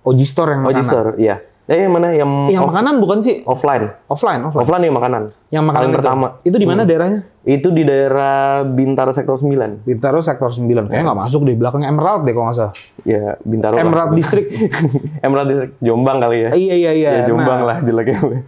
[0.00, 0.86] Oji Store yang Oji makanan.
[0.86, 1.36] Store, iya.
[1.66, 2.10] Eh, yang mana?
[2.10, 3.34] Yang, Yang off- makanan bukan sih?
[3.44, 3.94] offline.
[4.08, 4.62] Offline, offline.
[4.64, 5.22] Offline yang makanan.
[5.48, 5.98] Yang makanan Paling itu.
[6.00, 6.26] pertama.
[6.42, 7.20] Itu di mana daerahnya?
[7.40, 9.78] Itu di daerah Bintaro Sektor 9.
[9.80, 10.66] Bintaro sektor 9.
[10.88, 12.74] Kayaknya nggak masuk di belakang Emerald deh kalau nggak salah.
[13.04, 13.76] Ya, Bintaro.
[13.76, 13.82] lah.
[13.82, 14.48] Emerald District.
[15.22, 15.72] Emerald District.
[15.78, 16.50] Jombang kali ya.
[16.54, 17.10] iya iya iya.
[17.12, 18.18] Ya, Jombang Nah, lah jeleknya.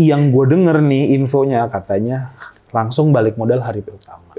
[0.00, 2.32] Yang gue denger nih infonya katanya
[2.70, 4.34] langsung balik modal hari pertama.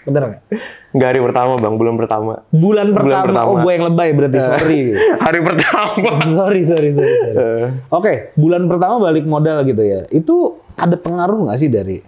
[0.00, 0.42] Bener nggak?
[0.90, 1.74] Nggak hari pertama, Bang.
[1.76, 2.32] Bulan pertama.
[2.48, 3.24] Bulan pertama.
[3.28, 3.46] pertama.
[3.46, 4.38] Oh gue yang lebay berarti.
[4.40, 4.80] Sorry.
[5.28, 6.08] hari pertama.
[6.24, 7.12] sorry sorry sorry.
[7.14, 7.34] sorry.
[7.36, 10.08] Eh, Oke, bulan pertama balik modal gitu ya.
[10.08, 12.00] Itu ada pengaruh nggak sih dari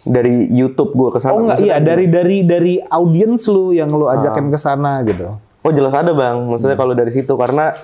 [0.00, 1.36] dari YouTube gua ke sana.
[1.36, 5.36] Oh enggak, Maksudnya- iya dari dari dari audiens lu yang lu ajakin ke sana gitu.
[5.60, 6.82] Oh jelas ada bang, maksudnya Hmm.
[6.88, 7.76] kalau dari situ karena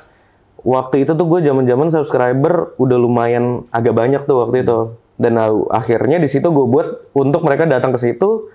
[0.64, 5.36] waktu itu tuh gue zaman-zaman subscriber udah lumayan agak banyak tuh waktu itu dan
[5.68, 8.52] akhirnya di situ gue buat untuk mereka datang ke situ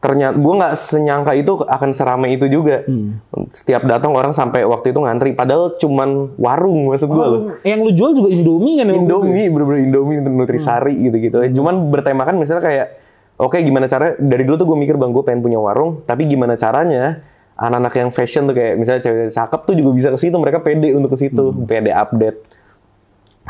[0.00, 3.20] ternyata gue nggak senyangka itu akan seramai itu juga Hmm.
[3.48, 7.90] setiap datang orang sampai waktu itu ngantri padahal cuman warung maksud gue loh Yang lu
[7.92, 8.88] jual juga Indomie kan?
[8.88, 8.96] ya?
[8.96, 12.86] Indomie bener-bener Indomie Nutrisari gitu-gitu cuman bertemakan misalnya kayak
[13.36, 16.56] oke gimana cara dari dulu tuh gue mikir bang gue pengen punya warung tapi gimana
[16.56, 17.20] caranya
[17.54, 20.96] anak-anak yang fashion tuh kayak misalnya cewek cakep tuh juga bisa ke situ mereka pede
[20.96, 22.40] untuk ke situ pede update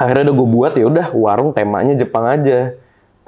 [0.00, 2.72] akhirnya udah gue buat ya udah warung temanya Jepang aja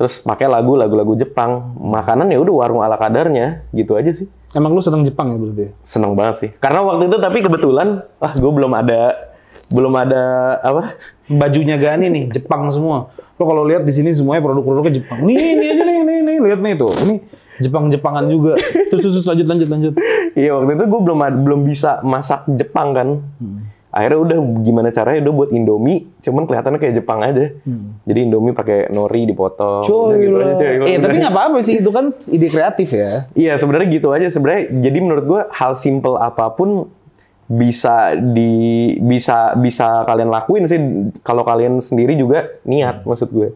[0.00, 4.72] terus pakai lagu lagu-lagu Jepang makanan ya udah warung ala kadarnya gitu aja sih Emang
[4.76, 5.72] lu seneng Jepang ya berarti?
[5.84, 9.32] seneng banget sih karena waktu itu tapi kebetulan ah gue belum ada
[9.72, 10.24] belum ada
[10.60, 11.00] apa
[11.32, 13.08] Bajunya Gani nih, Jepang semua.
[13.40, 15.24] Lo kalau lihat di sini semuanya produk-produknya Jepang.
[15.24, 16.92] Nih, ini aja nih, nih, nih, lihat nih tuh.
[16.92, 17.14] Ini
[17.64, 18.60] Jepang-Jepangan juga.
[18.92, 19.92] Terus, terus, lanjut, lanjut, lanjut.
[20.36, 23.08] iya waktu itu gue belum belum bisa masak Jepang kan
[23.92, 27.52] akhirnya udah gimana caranya udah buat Indomie cuman kelihatannya kayak Jepang aja
[28.08, 30.88] jadi Indomie pakai nori dipotong Udah gitu aja, coy.
[30.88, 33.28] eh tapi nggak apa-apa sih, itu kan ide kreatif ya.
[33.36, 34.72] Iya sebenarnya gitu aja sebenarnya.
[34.80, 36.88] Jadi menurut gue hal simple apa pun
[37.46, 40.80] bisa di bisa bisa kalian lakuin sih
[41.20, 43.48] kalau kalian sendiri juga niat maksud gue.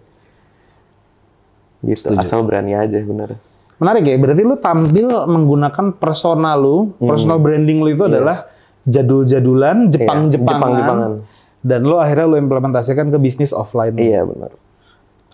[1.86, 3.40] Gitu asal berani aja bener.
[3.76, 8.48] Menarik ya, berarti lu tampil menggunakan persona lu, personal branding lu itu adalah
[8.86, 10.56] jadul-jadulan, Jepang-Jepangan.
[10.56, 11.10] Jepang-Jepangan.
[11.60, 13.98] Dan lu akhirnya lu implementasikan ke bisnis offline.
[13.98, 14.54] Iya bener.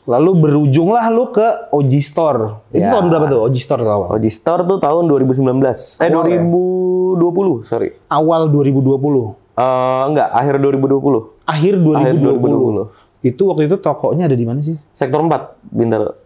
[0.03, 2.65] Lalu berujunglah lu ke OG Store.
[2.75, 2.91] Itu Ya.
[2.91, 4.09] tahun berapa tuh OG Store awal?
[4.19, 6.03] Oji Store tuh tahun 2019.
[6.03, 6.43] Eh Awal ya?
[6.43, 7.95] 2020 sorry.
[8.11, 9.39] Awal 2020.
[9.55, 11.23] Eh enggak akhir 2020.
[11.47, 12.03] Akhir 2020.
[12.03, 12.83] Akhir 2020.
[13.23, 14.75] Itu waktu itu tokonya ada di mana sih?
[14.91, 16.19] Sektor 4 Bintaro.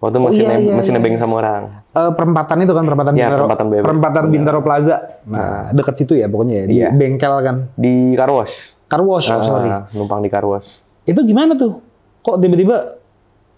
[0.00, 0.98] Waktu Oh, masih iya, neb- iya, masih iya.
[0.98, 1.62] nebeng sama orang.
[1.86, 3.36] Eh, perempatan itu kan perempatan Iya, Bintaro.
[3.38, 3.82] perempatan BB.
[3.84, 4.96] Perempatan Bintaro Plaza.
[5.22, 6.88] Nah, dekat situ ya pokoknya ya, di Iya.
[6.90, 7.56] bengkel kan.
[7.74, 8.80] Di Karwash.
[8.86, 9.68] Car wash, oh, sorry.
[9.68, 10.80] Ah, numpang di Karwash.
[11.04, 11.78] Itu gimana tuh?
[12.20, 12.96] Kok tiba-tiba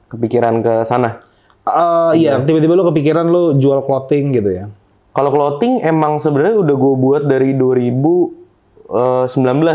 [0.09, 1.23] kepikiran ke sana.
[1.63, 4.67] eh iya, tiba-tiba lu kepikiran lu jual clothing gitu ya.
[5.09, 8.35] Kalau clothing emang sebenarnya udah gue buat dari 2019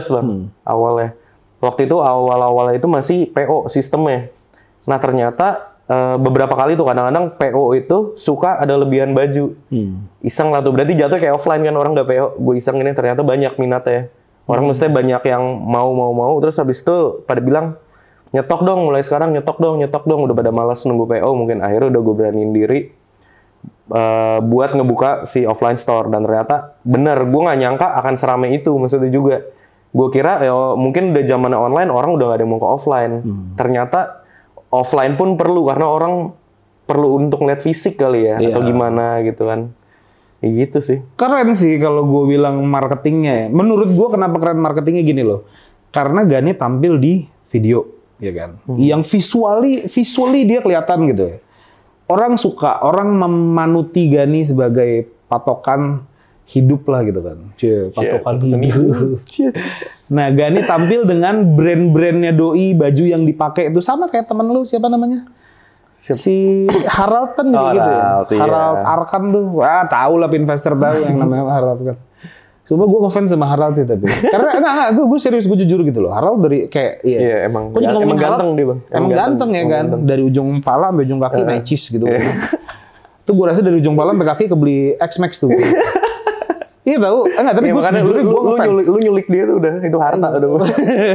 [0.06, 0.52] bang Hmm.
[0.62, 1.16] awalnya.
[1.58, 4.28] Waktu itu awal-awalnya itu masih PO sistemnya.
[4.84, 9.56] Nah ternyata eh, beberapa kali tuh kadang-kadang PO itu suka ada lebihan baju.
[9.72, 10.08] Hmm.
[10.22, 12.28] Iseng lah tuh berarti jatuh kayak offline kan orang nggak PO.
[12.40, 14.12] Gue iseng ini ternyata banyak minatnya.
[14.48, 14.72] Orang Hmm.
[14.72, 17.76] mestinya banyak yang mau mau mau terus habis itu pada bilang
[18.32, 21.96] nyetok dong mulai sekarang nyetok dong nyetok dong udah pada malas nunggu PO mungkin akhirnya
[21.96, 22.80] udah gue beraniin diri
[23.92, 28.72] eh, buat ngebuka si offline store dan ternyata bener gue nggak nyangka akan seramai itu
[28.76, 29.48] maksudnya juga
[29.96, 33.14] gue kira ya mungkin udah zaman online orang udah gak ada yang mau ke offline
[33.56, 34.27] ternyata
[34.78, 36.32] offline pun perlu karena orang
[36.86, 38.68] perlu untuk ngeliat fisik kali ya atau Iya.
[38.70, 39.76] gimana gitu kan
[40.40, 43.46] ya gitu sih Keren sih kalau gue bilang marketingnya ya.
[43.50, 45.50] Menurut gue kenapa keren marketingnya gini loh.
[45.90, 47.90] Karena Gani tampil di video,
[48.22, 48.62] ya kan.
[48.78, 51.38] Yang visually, visually dia kelihatan gitu ya.
[52.06, 56.06] Orang suka, orang memanuti Gani sebagai patokan
[56.48, 57.38] hidup lah gitu kan.
[57.60, 59.20] Cie, patokan hidup.
[60.08, 64.88] Nah, Gani tampil dengan brand-brandnya doi, baju yang dipakai itu sama kayak temen lu siapa
[64.88, 65.28] namanya?
[65.92, 66.16] Siapa?
[66.16, 68.00] Si Harald kan juga Oh, gitu ya.
[68.00, 68.40] Harald, iya.
[68.40, 69.46] Harald Arkan tuh.
[69.60, 71.98] Wah, tahu lah investor tahu yang namanya Harald kan.
[72.64, 74.08] Coba gue ngefans sama Harald ya tapi.
[74.08, 76.16] Karena enggak, enggak gue, gue serius gue jujur gitu loh.
[76.16, 77.20] Harald dari kayak iya.
[77.20, 78.80] Iya, emang Kok juga emang Harald, ganteng dia, Bang.
[78.80, 79.80] Emang, Emang ganteng, ganteng, ya emang kan.
[79.84, 80.02] ganteng.
[80.08, 82.06] Dari ujung pala sampai ujung kaki necis gitu.
[83.28, 85.52] Tuh gue rasa dari ujung pala sampai kaki kebeli X-Max tuh.
[86.88, 87.20] iya tahu.
[87.28, 88.66] Enggak, tapi Iya, gue lu, gue lu, lu, ngefans.
[88.66, 90.50] nyulik, lu nyulik dia tuh udah itu harta udah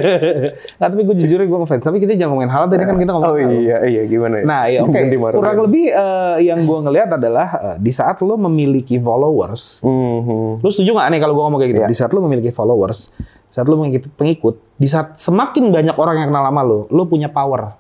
[0.78, 1.82] Nah, tapi gue jujur gue ngefans.
[1.82, 4.62] Tapi kita jangan ngomongin Harald tadi kan kita ngomongin oh iya iya gimana ya Nah,
[4.66, 4.92] ya oke.
[4.92, 5.34] Marah.
[5.34, 10.60] Kurang lebih eh, yang gue ngelihat adalah eh, di saat lo memiliki followers, Mhm.
[10.60, 11.80] lo setuju nggak nih kalau gue ngomong kayak gitu?
[11.80, 11.88] Iya.
[11.88, 13.08] Di saat lo memiliki followers,
[13.48, 17.26] saat lo memiliki pengikut, di saat semakin banyak orang yang kenal sama lo, lo punya
[17.26, 17.72] power.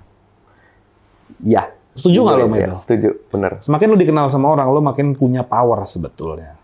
[1.38, 1.68] Iya.
[1.92, 2.76] Setuju nggak lo sama Iya, itu?
[2.80, 3.52] Setuju, bener.
[3.60, 6.56] Semakin lo dikenal sama orang, lo makin punya power sebetulnya.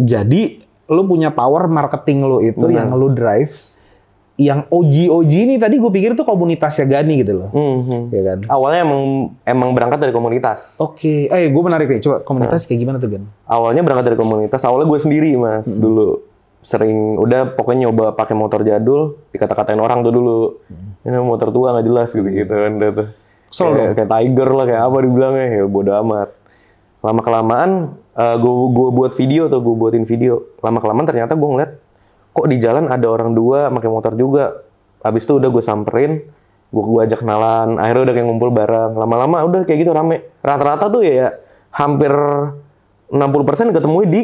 [0.00, 0.42] Jadi
[0.88, 2.76] lo punya power marketing lo itu Benar.
[2.82, 3.54] yang lo drive,
[4.34, 8.00] yang OG OG ini tadi gue pikir tuh komunitasnya Gani gitu loh, Mhm.
[8.08, 8.38] ya kan?
[8.48, 9.02] Awalnya emang
[9.44, 10.74] emang berangkat dari komunitas.
[10.76, 12.00] Oke, eh gue menarik nih.
[12.00, 12.24] Coba Nah.
[12.24, 13.28] komunitas kayak gimana tuh Gan?
[13.44, 14.64] Awalnya berangkat dari komunitas.
[14.64, 15.78] Awalnya gue sendiri mas Hmm.
[15.78, 16.08] dulu
[16.60, 20.60] sering udah pokoknya nyoba pakai motor jadul dikata-katain orang tuh dulu
[21.00, 23.08] ini motor tua nggak jelas gitu gitu kan tuh
[23.50, 26.28] kayak, kayak tiger lah kayak apa dibilangnya ya bodo amat
[27.00, 30.44] lama kelamaan gue gue buat video tuh gue buatin video.
[30.60, 31.72] Lama kelamaan ternyata gue ngeliat
[32.30, 34.64] kok di jalan ada orang dua pakai motor juga.
[35.00, 36.12] Abis itu udah gue samperin
[36.70, 38.92] gue gue ajak kenalan akhirnya udah kayak ngumpul bareng.
[38.94, 40.28] Lama-lama udah kayak gitu rame.
[40.44, 41.34] Rata-rata tuh ya
[41.72, 42.12] hampir
[43.10, 44.22] 60% ketemu di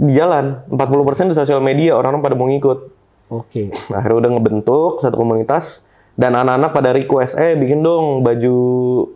[0.00, 0.64] di jalan.
[0.72, 2.78] 40% di sosial media orang-orang pada mau ngikut.
[3.26, 3.74] Oke.
[3.90, 5.82] Nah, akhirnya udah ngebentuk satu komunitas
[6.16, 8.56] dan anak-anak pada request eh bikin dong baju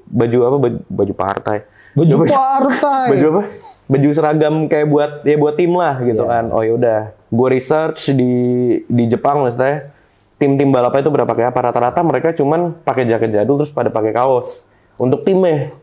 [0.04, 1.58] baju apa baju, baju partai
[1.90, 3.06] Baju partai.
[3.10, 3.42] baju apa
[3.90, 8.32] baju seragam kayak buat ya buat tim lah gitu kan oh yaudah gue research di
[8.86, 9.90] di Jepang maksudnya
[10.36, 14.10] tim-tim balapnya itu berapa kayak apa rata-rata mereka cuman pakai jaket jadul terus pada pakai
[14.10, 15.74] kaos untuk timnya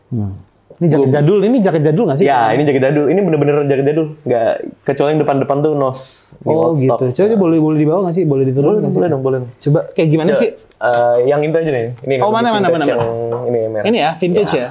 [0.78, 2.26] Ini jaket jadul, ini jaket jadul nggak sih?
[2.30, 3.10] Ya, ini jaket jadul.
[3.10, 4.14] Ini bener-bener jaket jadul.
[4.22, 4.50] Nggak
[4.86, 6.00] kecuali yang depan-depan tuh nos.
[6.46, 6.94] Oh gitu.
[6.94, 7.10] Stock.
[7.18, 8.22] Coba boleh boleh dibawa nggak sih?
[8.22, 8.98] Boleh diturun Boleh, nggak sih?
[9.02, 9.38] boleh dong, boleh.
[9.58, 10.54] Coba kayak gimana sih?
[10.54, 11.86] Eh, yang itu aja nih.
[11.98, 13.10] Ini yang Oh, mana, mana, vintage mana, Yang
[13.42, 13.84] ini yang merah.
[13.90, 14.68] Ini ya, vintage ya.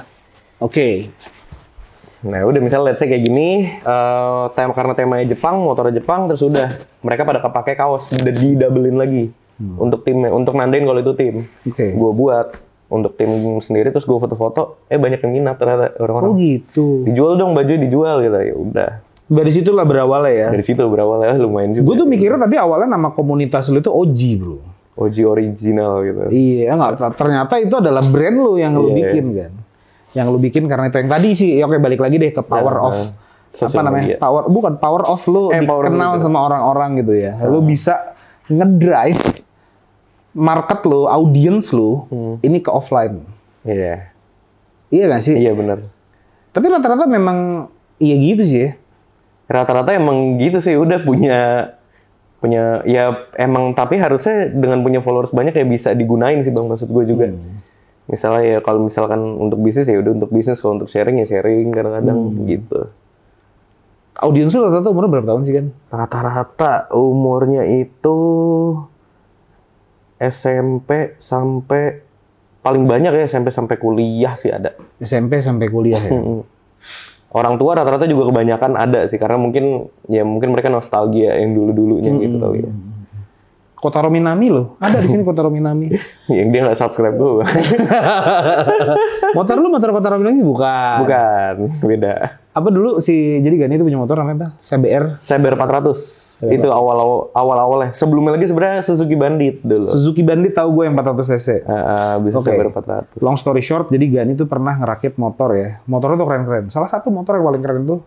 [0.58, 1.10] Oke.
[2.18, 6.42] Nah udah misalnya let's say kayak gini, eh tema karena temanya Jepang, motornya Jepang, terus
[6.42, 6.66] udah
[6.98, 11.34] mereka pada kepake kaos, di, di doublein lagi untuk timnya, untuk nandain kalau itu tim.
[11.42, 11.70] Hmm.
[11.70, 11.86] Oke.
[11.92, 12.46] Gue buat
[12.88, 16.30] untuk tim sendiri, terus gue foto-foto, eh banyak yang minat ternyata Oh orang-orang.
[16.40, 17.06] gitu.
[17.06, 18.90] Dijual dong baju dijual gitu ya udah.
[19.28, 20.48] Dari situlah berawalnya ya.
[20.48, 21.84] Dari situ berawal ya lumayan juga.
[21.84, 24.56] Gue tuh mikirnya tadi awalnya nama komunitas lu itu OG bro.
[24.98, 26.18] OG original gitu.
[26.32, 27.14] Iya nggak.
[27.14, 28.96] Ternyata itu adalah brand lu yang lu Iya.
[29.06, 29.52] bikin kan.
[30.12, 31.50] Yang lu bikin karena itu yang tadi sih.
[31.54, 32.96] Ya, oke balik lagi deh ke power Ya, of
[33.48, 34.04] apa namanya?
[34.04, 34.16] media.
[34.18, 37.36] Power bukan power of lu Eh, dikenal sama orang-orang gitu ya.
[37.42, 38.16] Lu bisa
[38.46, 39.20] ngedrive
[40.32, 42.34] market lu, audience lu Hmm.
[42.40, 43.24] ini ke offline.
[43.62, 44.12] Iya,
[44.88, 45.34] Iya gak sih?
[45.36, 45.84] iya benar.
[46.48, 47.68] Tapi rata-rata memang
[47.98, 48.70] iya gitu sih ya.
[49.46, 51.38] Rata-rata emang gitu sih, udah punya
[52.38, 56.86] punya ya emang tapi harusnya dengan punya followers banyak ya bisa digunain sih bang maksud
[56.86, 57.34] gue juga.
[58.08, 61.68] Misalnya ya kalau misalkan untuk bisnis ya udah untuk bisnis kalau untuk sharing ya sharing
[61.70, 62.88] kadang-kadang gitu.
[64.18, 65.66] Audience lu rata-rata umurnya berapa tahun sih kan?
[65.92, 68.18] Rata-rata umurnya itu
[70.18, 72.02] SMP sampai
[72.64, 74.74] paling banyak ya SMP sampai kuliah sih ada.
[74.98, 76.10] SMP sampai kuliah ya.
[76.16, 76.42] Mm-mm.
[77.28, 82.08] Orang tua rata-rata juga kebanyakan ada sih karena mungkin ya mungkin mereka nostalgia yang dulu-dulunya
[82.18, 82.72] gitu kali ya.
[83.78, 84.74] Kotaro Minami loh.
[84.78, 85.94] Ada di sini Kotaro Minami.
[86.30, 87.46] yang dia nggak subscribe gue.
[89.36, 90.96] motor lu motor Kotaro Minami bukan.
[91.02, 92.14] Bukan, beda.
[92.50, 94.48] Apa dulu si jadi Gani itu punya motor namanya apa?
[94.58, 97.90] CBR Cyber 400 itu awal awal awalnya.
[97.94, 99.86] Sebelumnya lagi sebenarnya Suzuki Bandit dulu.
[99.86, 101.48] Suzuki Bandit tahu gue yang 400 cc.
[101.62, 102.50] Uh, uh, bisa Oke.
[102.50, 103.22] Cyber 400.
[103.22, 105.78] Long story short, jadi Gani tuh pernah ngerakit motor ya.
[105.86, 106.64] Motornya tuh keren-keren.
[106.66, 108.00] Salah satu motor yang paling keren tuh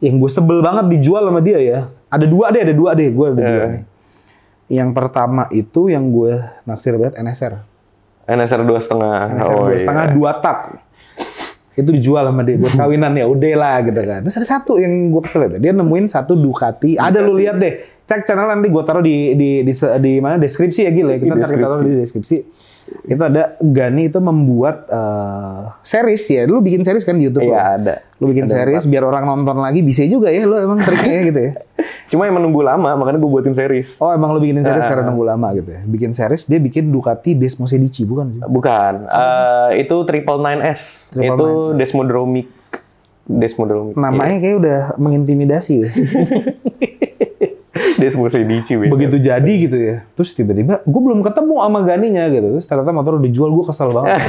[0.00, 1.78] yang gue sebel banget dijual sama dia ya.
[2.08, 3.08] Ada dua deh, ada dua deh.
[3.12, 3.70] Gue ada dua Eh.
[3.76, 3.82] nih.
[4.72, 7.60] Yang pertama itu yang gue naksir banget NSR.
[8.24, 9.20] NSR dua setengah.
[9.36, 9.80] NSR Oh, dua iya.
[9.84, 10.58] setengah dua tak.
[11.76, 14.24] Itu dijual sama dia buat kawinan ya udah lah gitu kan.
[14.24, 15.56] Terus ada satu yang gue kesel itu.
[15.60, 16.96] Dia nemuin satu Ducati.
[16.96, 18.00] Ada lu lihat deh.
[18.08, 21.20] Cek channel nanti gue taruh di di di, di mana deskripsi ya gila.
[21.20, 22.36] Kita Di kita taruh di deskripsi.
[23.02, 26.42] Itu ada Gani itu membuat eh, series ya.
[26.44, 27.44] Lu bikin series kan di YouTube.
[27.44, 27.94] Iya ada.
[28.16, 30.42] Lu bikin series biar orang nonton lagi bisa juga ya.
[30.42, 31.52] Lu emang triknya ya gitu ya.
[32.10, 33.96] Cuma emang nunggu lama, makanya gue buatin series.
[33.98, 34.68] Oh emang lu bikinin Ah.
[34.68, 35.80] series karena nunggu lama gitu ya.
[35.82, 38.40] Bikin series dia bikin Ducati Desmo Sedici bukan sih?
[38.40, 41.10] Bukan, Eh, itu Triple Nine S.
[41.12, 42.46] Itu Desmodromic.
[43.22, 43.94] Desmodromic.
[43.94, 45.76] Namanya kayak udah mengintimidasi
[48.02, 48.74] Desmo Sedici.
[48.74, 48.90] beda.
[48.90, 53.12] begitu jadi gitu ya terus tiba-tiba gue belum ketemu sama Ganinya gitu terus ternyata motor
[53.16, 54.18] udah dijual gue kesel banget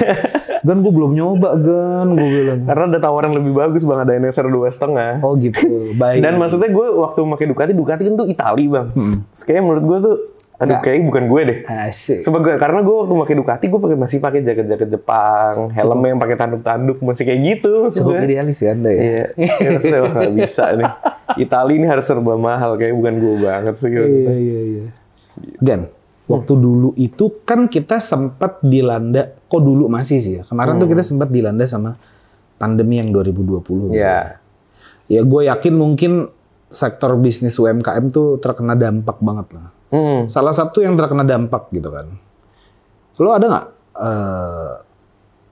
[0.63, 4.47] Gan gue belum nyoba Gan gue bilang Karena ada tawaran lebih bagus bang, ada NSR
[4.47, 5.19] dua setengah.
[5.19, 8.87] oh gitu baik Dan maksudnya gue waktu pakai Ducati, Ducati kan tuh Itali bang.
[8.95, 10.15] Terus kayaknya menurut gue tuh,
[10.63, 10.81] aduh Nggak.
[10.81, 11.57] kayaknya bukan gue deh.
[11.67, 16.19] asik Sebagai karena gue waktu pakai Ducati, gue pakai masih pakai jaket-jaket Jepang, helmnya yang
[16.19, 18.23] pakai tanduk-tanduk, masih kayak gitu cukup maksudnya.
[18.23, 20.91] idealis ya anda ya Iya, ya, maksudnya wah, nggak bisa nih.
[21.35, 23.89] Itali ini harus serba mahal, kayak bukan gue banget sih.
[23.89, 24.01] gitu.
[24.01, 24.85] iya iya iya
[25.59, 25.81] Gan
[26.23, 31.01] waktu dulu itu kan kita sempat dilanda kok dulu masih sih ya kemarin tuh kita
[31.01, 31.99] sempat dilanda sama
[32.55, 34.39] pandemi yang 2020 Iya.
[35.05, 36.31] ya gue yakin mungkin
[36.69, 40.25] sektor bisnis UMKM tuh terkena dampak banget lah Hmm.
[40.25, 42.09] salah satu yang terkena dampak gitu kan.
[43.21, 44.71] Lo ada nggak eh,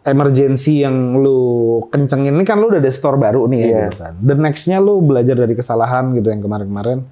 [0.01, 1.41] emergency yang lu
[1.93, 3.77] kencengin ini kan lu udah ada store baru nih ya Iya.
[3.85, 4.13] gitu kan.
[4.17, 7.05] The nextnya lu belajar dari kesalahan gitu yang kemarin-kemarin.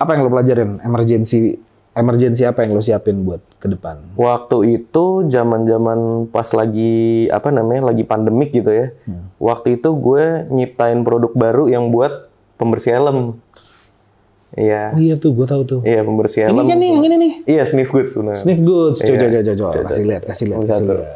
[0.00, 0.80] Apa yang lu pelajarin?
[0.80, 1.60] Emergency
[1.96, 4.00] emergency apa yang lu siapin buat ke depan?
[4.16, 8.92] Waktu itu zaman-zaman pas lagi apa namanya lagi pandemik gitu ya.
[9.36, 13.40] Waktu itu gue nyiptain produk baru yang buat pembersih helm.
[14.56, 14.96] Iya.
[14.96, 15.80] Oh iya tuh, gue tahu tuh.
[15.84, 16.64] Iya pembersih Ini helm.
[16.64, 17.32] kan nih, yang ini nih.
[17.44, 18.34] Iya sniff goods benar.
[18.34, 19.04] Sniff goods.
[19.04, 19.20] Coba, Iya.
[19.20, 19.88] coba, coba, coba.
[19.92, 21.08] Kasih lihat, kasih lihat, kasih lihat.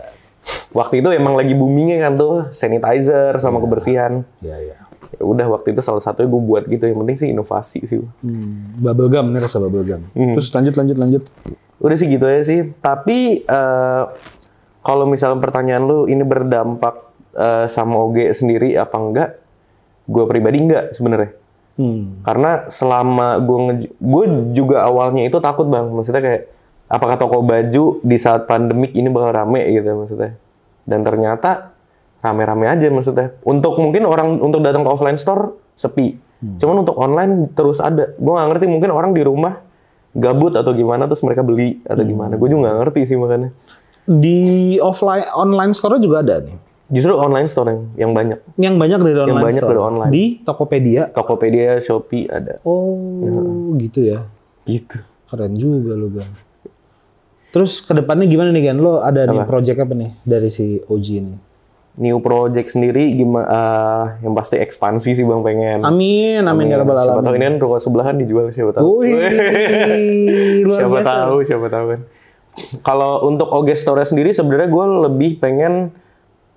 [0.70, 4.28] Waktu itu emang lagi boomingnya kan tuh sanitizer sama kebersihan.
[4.44, 4.76] Iya, iya.
[5.10, 6.84] Ya udah waktu itu salah satunya gue buat gitu.
[6.84, 7.98] Yang penting sih inovasi sih.
[8.20, 10.04] Hmm, bubble gum, ini rasa bubble gum.
[10.12, 11.22] Terus lanjut, lanjut, lanjut.
[11.80, 12.60] Udah sih gitu aja sih.
[12.76, 14.02] Tapi eh,
[14.80, 19.30] kalau misalnya pertanyaan lu ini berdampak eh, sama OG sendiri apa enggak?
[20.04, 21.39] Gue pribadi enggak sebenarnya.
[21.78, 22.22] Hmm.
[22.26, 24.24] Karena selama gue gue
[24.56, 25.86] juga awalnya itu takut bang.
[25.90, 26.42] Maksudnya kayak
[26.90, 30.34] apakah toko baju di saat pandemik ini bakal rame gitu maksudnya.
[30.84, 31.72] Dan ternyata
[32.20, 33.36] rame-rame aja maksudnya.
[33.46, 36.18] Untuk mungkin orang untuk datang ke offline store sepi.
[36.40, 38.16] Cuman untuk online terus ada.
[38.16, 39.60] Gue nggak ngerti mungkin orang di rumah
[40.16, 42.34] gabut atau gimana terus mereka beli atau gimana.
[42.40, 43.52] Gue juga nggak ngerti sih makanya.
[44.08, 46.69] Di offline, online store juga ada nih.
[46.90, 48.38] Justru online store yang, yang banyak.
[48.58, 49.70] Yang banyak dari online banyak store.
[49.70, 50.10] dari online.
[50.10, 51.02] Di Tokopedia.
[51.14, 52.58] Tokopedia, Shopee ada.
[52.66, 52.98] Oh,
[53.78, 54.26] gitu ya.
[54.66, 54.98] Gitu.
[55.30, 56.26] Keren juga lu, Gan.
[57.50, 58.82] Terus ke depannya gimana nih, Gan?
[58.82, 61.36] Lo ada nih project apa nih dari si OG ini?
[61.98, 63.50] New project sendiri gimana?
[64.22, 65.78] yang pasti ekspansi sih bang pengen.
[65.82, 67.26] Amin, amin, ya rabbal Siapa alamin.
[67.26, 69.02] tahu ini kan ruko sebelahan dijual siapa tahu.
[69.02, 69.14] Wih,
[70.70, 71.10] luar siapa biasa.
[71.10, 72.00] tahu, siapa tahu kan.
[72.82, 75.90] Kalau untuk OG Store sendiri sebenarnya gue lebih pengen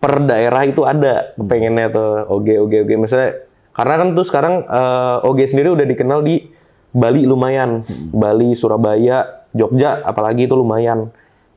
[0.04, 3.32] per daerah itu ada pengennya tuh OG OG OG misalnya
[3.72, 6.44] karena kan tuh sekarang eh, OG sendiri udah dikenal di
[6.94, 7.82] Bali lumayan.
[8.14, 11.10] Bali Surabaya Jogja apalagi itu lumayan.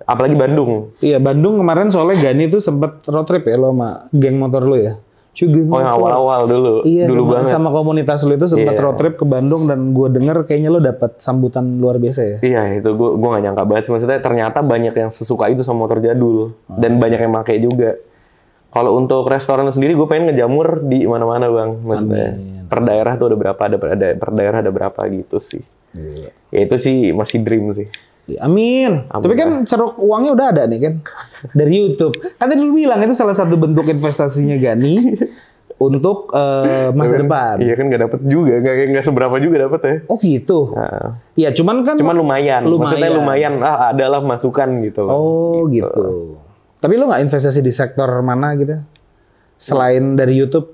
[0.07, 0.95] Apalagi Bandung.
[1.03, 4.79] Iya, Bandung kemarin soalnya Gani tuh sempet road trip ya lo sama geng motor lo
[4.79, 4.97] ya.
[5.37, 6.75] Cuy, geng oh yang awal-awal dulu.
[6.87, 7.51] Iya, dulu sama, banget.
[7.53, 8.85] sama komunitas lo itu sempat Iya.
[8.87, 12.39] road trip ke Bandung dan gue denger kayaknya lo dapat sambutan luar biasa ya.
[12.41, 15.99] Iya itu gue gue gak nyangka banget maksudnya ternyata banyak yang sesuka itu sama motor
[16.01, 16.55] jadul.
[16.71, 17.99] Dan banyak yang make juga.
[18.77, 22.37] Kalau untuk restoran sendiri gue pengen ngejamur di mana-mana bang, maksudnya
[22.67, 25.65] per daerah tuh ada berapa ada ada per daerah ada berapa gitu sih.
[25.97, 26.29] Iya.
[26.53, 27.89] Ya itu sih masih dream sih.
[28.27, 29.07] Ya, Amin.
[29.09, 30.95] Tapi kan ceruk uangnya udah ada nih kan
[31.55, 32.21] dari YouTube.
[32.37, 35.15] Kan tadi lu bilang itu salah satu bentuk investasinya Gani
[35.87, 37.57] untuk eh, masa depan.
[37.63, 39.97] Iya kan nggak dapet juga, nggak nggak seberapa juga dapet ya.
[40.11, 40.59] Oh gitu.
[40.75, 42.61] Nah, Iya, cuman kan cuman lumayan.
[42.67, 43.55] maksudnya Lumayan.
[43.57, 43.65] lumayan.
[43.65, 45.05] Ah adalah masukan gitu.
[45.07, 46.37] Oh gitu.
[46.87, 48.79] Tapi lo nggak investasi di sektor mana gitu?
[49.59, 50.71] Selain dari YouTube?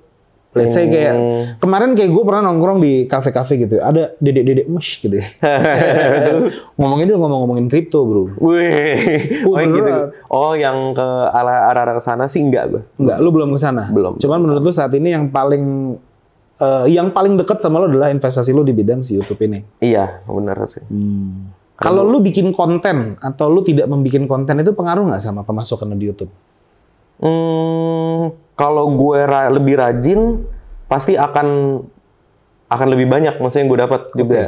[0.53, 1.17] Let's say kayak
[1.65, 3.81] kemarin kayak gue pernah nongkrong di kafe-kafe gitu.
[3.81, 5.25] Ada dedek-dedek mesh gitu ya.
[6.77, 8.37] ngomongin dia ngomong-ngomongin kripto bro.
[8.37, 9.91] Wih, Oh, yang gitu.
[10.29, 12.83] Oh yang ke arah arah ke sana sih enggak gue.
[13.01, 13.89] Enggak, lu belum ke sana.
[13.89, 15.97] Belum, Cuman menurut lu saat ini yang paling
[16.61, 19.65] eh, yang paling dekat sama lo adalah investasi lu di bidang si YouTube ini.
[19.81, 20.85] Iya, benar sih.
[21.83, 25.97] Kalau lu bikin konten atau lu tidak membuat konten itu pengaruh nggak sama pemasukan lu
[25.99, 26.33] di YouTube?
[27.23, 30.47] Hmm, kalau gue ra- lebih rajin,
[30.87, 31.79] pasti akan
[32.71, 34.41] akan lebih banyak, maksudnya yang gue dapat juga.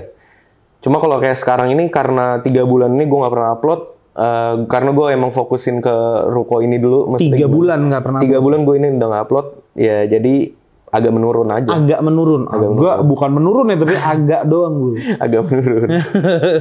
[0.80, 3.80] Cuma kalau kayak sekarang ini karena tiga bulan ini gue nggak pernah upload,
[4.16, 5.94] eh, karena gue emang fokusin ke
[6.32, 7.14] ruko ini dulu.
[7.20, 10.63] Tiga bulan nggak pernah Tiga bulan gue ini udah nggak upload, ya jadi
[10.94, 12.42] agak menurun aja, agak menurun.
[12.46, 14.92] Agak, bukan menurun ya, tapi agak doang bro.
[15.24, 15.90] agak menurun.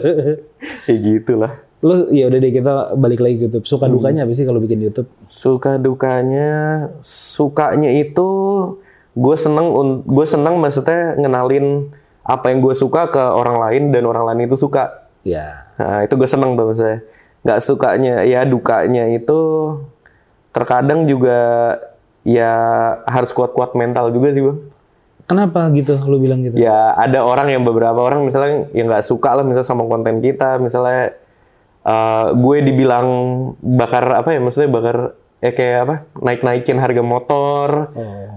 [0.89, 1.53] ya gitulah.
[1.85, 3.65] Lu ya udah deh kita balik lagi ke YouTube.
[3.69, 5.05] Suka dukanya apa sih kalau bikin YouTube?
[5.29, 6.49] Suka dukanya,
[7.05, 8.29] sukanya itu
[9.13, 11.93] gue seneng, gue seneng maksudnya ngenalin
[12.25, 15.11] apa yang gue suka ke orang lain dan orang lain itu suka.
[15.21, 15.69] Ya.
[15.77, 17.05] Nah, itu gue seneng tuh maksudnya.
[17.43, 19.39] Nggak sukanya, ya dukanya itu
[20.55, 21.75] terkadang juga
[22.23, 22.51] ya
[23.07, 24.59] harus kuat-kuat mental juga sih bang.
[25.23, 25.95] Kenapa gitu?
[26.03, 26.59] Lu bilang gitu?
[26.59, 30.59] Ya ada orang yang beberapa orang misalnya yang nggak suka lah misalnya sama konten kita,
[30.59, 31.15] misalnya
[31.87, 33.07] eh, gue dibilang
[33.59, 34.97] bakar apa ya maksudnya bakar
[35.43, 37.91] eh kayak apa naik-naikin harga motor.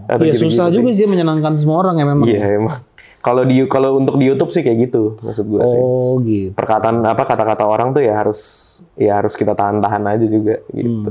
[0.07, 0.75] atau Iya gitu-gitu susah sih.
[0.79, 2.27] juga sih menyenangkan semua orang ya memang.
[2.27, 2.79] Iya emang.
[3.22, 5.79] Kalau di kalau untuk di YouTube sih kayak gitu maksud gue sih.
[5.83, 6.55] Oh gitu.
[6.55, 8.38] Perkataan apa kata-kata orang tuh ya harus
[8.94, 11.11] ya harus kita tahan-tahan aja juga gitu.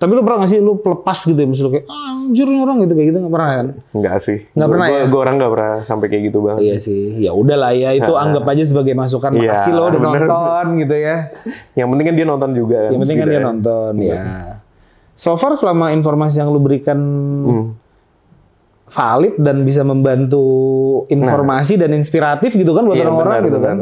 [0.00, 1.44] Tapi lu pernah gak sih lu lepas gitu ya?
[1.44, 3.66] Misalnya lu kayak "Ah, anjir orang gitu kayak gitu nggak pernah kan?
[3.92, 4.38] Enggak sih.
[4.50, 5.04] Nggak pernah Gue- ya?
[5.04, 6.60] Gue orang nggak pernah sampai kayak gitu banget.
[6.62, 7.02] Iya sih.
[7.20, 9.30] Ya udahlah ya itu anggap aja sebagai masukan.
[9.34, 10.22] Iya, Makasih lo udah bener.
[10.24, 11.16] nonton gitu ya.
[11.74, 12.78] Yang penting kan dia nonton juga.
[12.82, 13.50] Yang penting kan dia setidaknya.
[13.52, 14.22] nonton ya.
[15.12, 16.96] So far selama informasi yang lu berikan
[17.42, 17.66] Hmm.
[18.86, 20.42] valid dan bisa membantu
[21.06, 23.76] informasi dan inspiratif gitu kan buat Iya, orang-orang benar, gitu kan.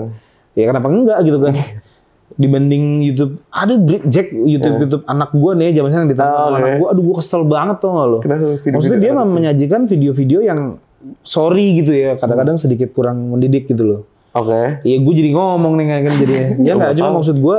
[0.53, 1.55] Ya kenapa enggak gitu kan.
[2.37, 6.73] Dibanding YouTube, ada Jack YouTube YouTube anak gua nih zaman sekarang ditangkap Oh, sama anak
[6.77, 8.19] gua, aduh gua kesel banget tuh nggak lo.
[8.21, 10.61] Kenapa Maksudnya dia menyajikan video-video yang
[11.25, 14.01] sorry gitu ya, kadang-kadang sedikit kurang mendidik gitu loh.
[14.37, 14.85] Oke.
[14.85, 16.35] Iya, gue jadi ngomong nih kan jadi
[16.67, 17.59] ya nggak cuma maksud gue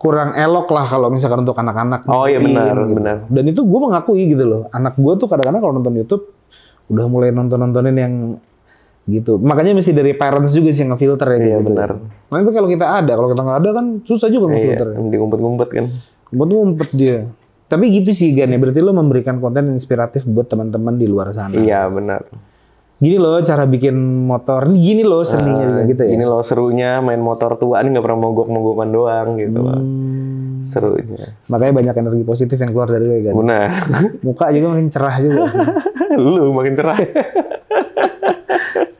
[0.00, 2.04] kurang elok lah kalau misalkan untuk anak-anak.
[2.08, 2.98] Oh, iya, benar, gitu.
[3.00, 3.16] benar.
[3.28, 4.62] Dan itu gue mengakui gitu loh.
[4.68, 6.24] Anak gue tuh kadang-kadang kalau nonton YouTube
[6.92, 8.14] udah mulai nonton-nontonin yang
[9.04, 9.36] gitu.
[9.36, 11.68] Makanya mesti dari parents juga sih yang ngefilter ya Iya gitu.
[11.70, 11.90] benar.
[12.00, 14.86] Nah, tapi kalau kita ada, kalau kita nggak ada kan susah juga Iya, ngefilter.
[14.96, 15.84] mending ngumpet-ngumpet kan.
[16.30, 17.18] Buat ngumpet dia.
[17.64, 21.52] Tapi gitu sih Gan ya, berarti lo memberikan konten inspiratif buat teman-teman di luar sana.
[21.52, 22.22] Iya benar.
[22.94, 23.92] Gini loh cara bikin
[24.24, 26.10] motor, Ini gini loh seninya bisa gitu ya.
[26.14, 29.60] Ini loh serunya main motor tua nih nggak pernah mogok-mogokan doang gitu.
[29.60, 30.62] Hmm.
[30.62, 31.34] Serunya.
[31.50, 33.34] Makanya banyak energi positif yang keluar dari lo ya kan.
[33.36, 33.68] Benar.
[34.22, 35.66] Muka juga makin cerah juga sih.
[36.22, 36.96] Lu makin cerah.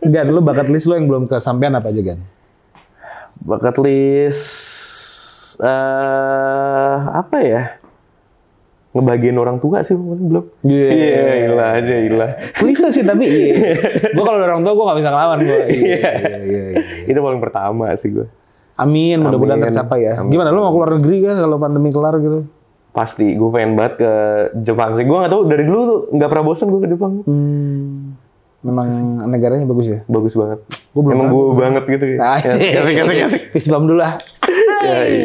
[0.05, 2.21] Gan, lu bakat list lo yang belum kesampaian apa aja Gan?
[3.45, 4.45] Bucket list
[5.61, 7.63] eh apa ya?
[8.95, 10.45] Ngebagiin orang tua sih belum.
[10.63, 10.89] Iya.
[10.95, 12.31] Iya, ilah aja ilah.
[12.55, 13.75] Klise sih tapi iya.
[14.15, 15.61] gue kalau orang tua gue gak bisa ngelawan gue.
[15.67, 16.83] Iya, iya, iya, iya.
[17.11, 18.27] Itu paling pertama sih gue.
[18.75, 20.19] Amin, mudah-mudahan tercapai ya.
[20.19, 20.31] Amin.
[20.35, 22.47] Gimana lu mau keluar negeri kah kalau pandemi kelar gitu?
[22.95, 24.13] Pasti, gue pengen banget ke
[24.63, 25.03] Jepang sih.
[25.03, 27.13] Gue gak tahu dari dulu tuh nggak pernah bosan gue ke Jepang.
[27.27, 27.84] Hmm,
[28.65, 28.89] memang
[29.29, 30.01] negaranya bagus ya.
[30.09, 30.65] Bagus banget.
[30.91, 32.05] Gua belum Emang gue banget gitu.
[32.17, 32.17] ya.
[32.35, 33.43] Asik, Asik, asik, asik.
[33.53, 34.17] Fist bump dulu lah.
[34.83, 35.25] Ya, iya.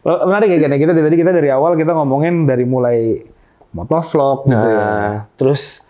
[0.00, 0.76] Lo- Menarik ya ya.
[0.76, 3.24] kita dari tadi kita dari awal kita ngomongin dari mulai
[3.72, 4.80] motovlog gitu ya.
[4.84, 5.14] Nah.
[5.34, 5.88] Terus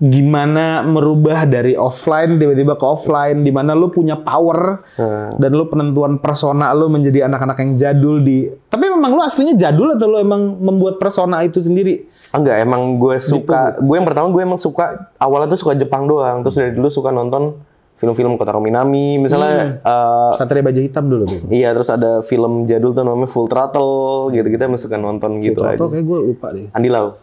[0.00, 5.36] gimana merubah dari offline tiba-tiba ke offline di mana lu punya power Nah.
[5.36, 9.92] dan lu penentuan persona lu menjadi anak-anak yang jadul di Tapi memang lu aslinya jadul
[9.92, 12.08] atau lu emang membuat persona itu sendiri?
[12.30, 13.76] Enggak, emang gue suka.
[13.76, 16.40] Gue yang pertama gue emang suka awalnya tuh suka Jepang doang.
[16.40, 17.58] Terus dari dulu suka nonton
[17.98, 19.18] film-film Kotaro Minami.
[19.18, 21.40] Misalnya eh, Satria Baja Hitam dulu tuh.
[21.50, 23.92] Iya, terus ada film jadul tuh namanya Full Throttle
[24.32, 24.46] gitu.
[24.46, 25.76] Kita emang suka nonton gitu aja.
[25.76, 26.70] Atau kayak gue lupa deh.
[26.72, 27.18] Andi Lau.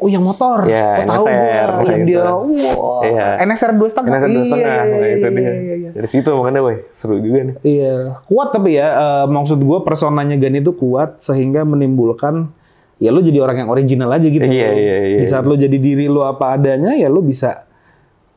[0.00, 0.64] Oh yang motor.
[0.64, 1.84] Ya, oh, tahu NSR, gua.
[1.84, 2.08] Yang gitu.
[2.08, 3.02] dia, wah.
[3.04, 3.26] Iya.
[3.44, 4.16] NSR dua setengah.
[4.16, 5.52] Ini satu setengah, Iya, nah, iya, itu iya, dia.
[5.52, 5.90] iya, iya.
[5.92, 7.54] Dari situ makanya, weh, seru juga nih.
[7.60, 7.94] Iya,
[8.24, 12.48] kuat tapi ya eh, maksud gue personanya Gan itu kuat sehingga menimbulkan
[12.96, 14.40] ya lu jadi orang yang original aja gitu.
[14.40, 15.18] Iya, iya, iya.
[15.20, 17.68] Di saat lu jadi diri lu apa adanya ya lu bisa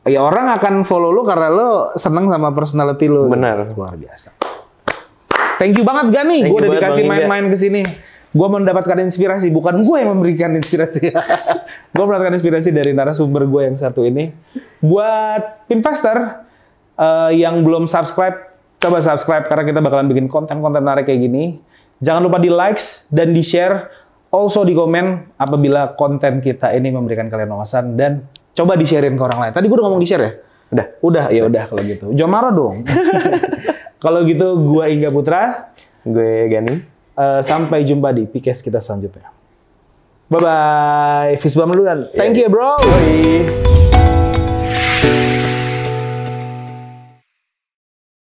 [0.04, 3.32] ya orang akan follow lu karena lu seneng sama personality lu.
[3.32, 3.72] Benar.
[3.72, 4.36] Luar biasa.
[5.56, 7.82] Thank you banget Gan nih, Thank gue udah dikasih main-main ke sini.
[8.34, 11.14] Gue mendapatkan inspirasi, bukan gue yang memberikan inspirasi.
[11.94, 14.34] gue mendapatkan inspirasi dari narasumber gue yang satu ini.
[14.82, 16.42] Buat investor
[16.98, 21.62] eh, yang belum subscribe, coba subscribe karena kita bakalan bikin konten-konten menarik kayak gini.
[22.02, 23.86] Jangan lupa di likes dan di share,
[24.34, 29.22] also di komen apabila konten kita ini memberikan kalian wawasan dan coba di sharein ke
[29.22, 29.52] orang lain.
[29.54, 30.32] Tadi gue udah ngomong di share ya?
[30.74, 30.86] Udah.
[31.06, 32.06] Udah, ya udah kalau gitu.
[32.18, 32.82] Jomaro dong.
[34.04, 35.70] kalau gitu, gua Ingga Putra.
[36.02, 36.93] Gue Gani.
[37.14, 39.30] Eh, sampai jumpa di PKS kita selanjutnya.
[40.26, 41.32] Bye bye.
[41.38, 42.74] Fist bump dulu dan thank you bro.
[42.82, 43.83] Bye.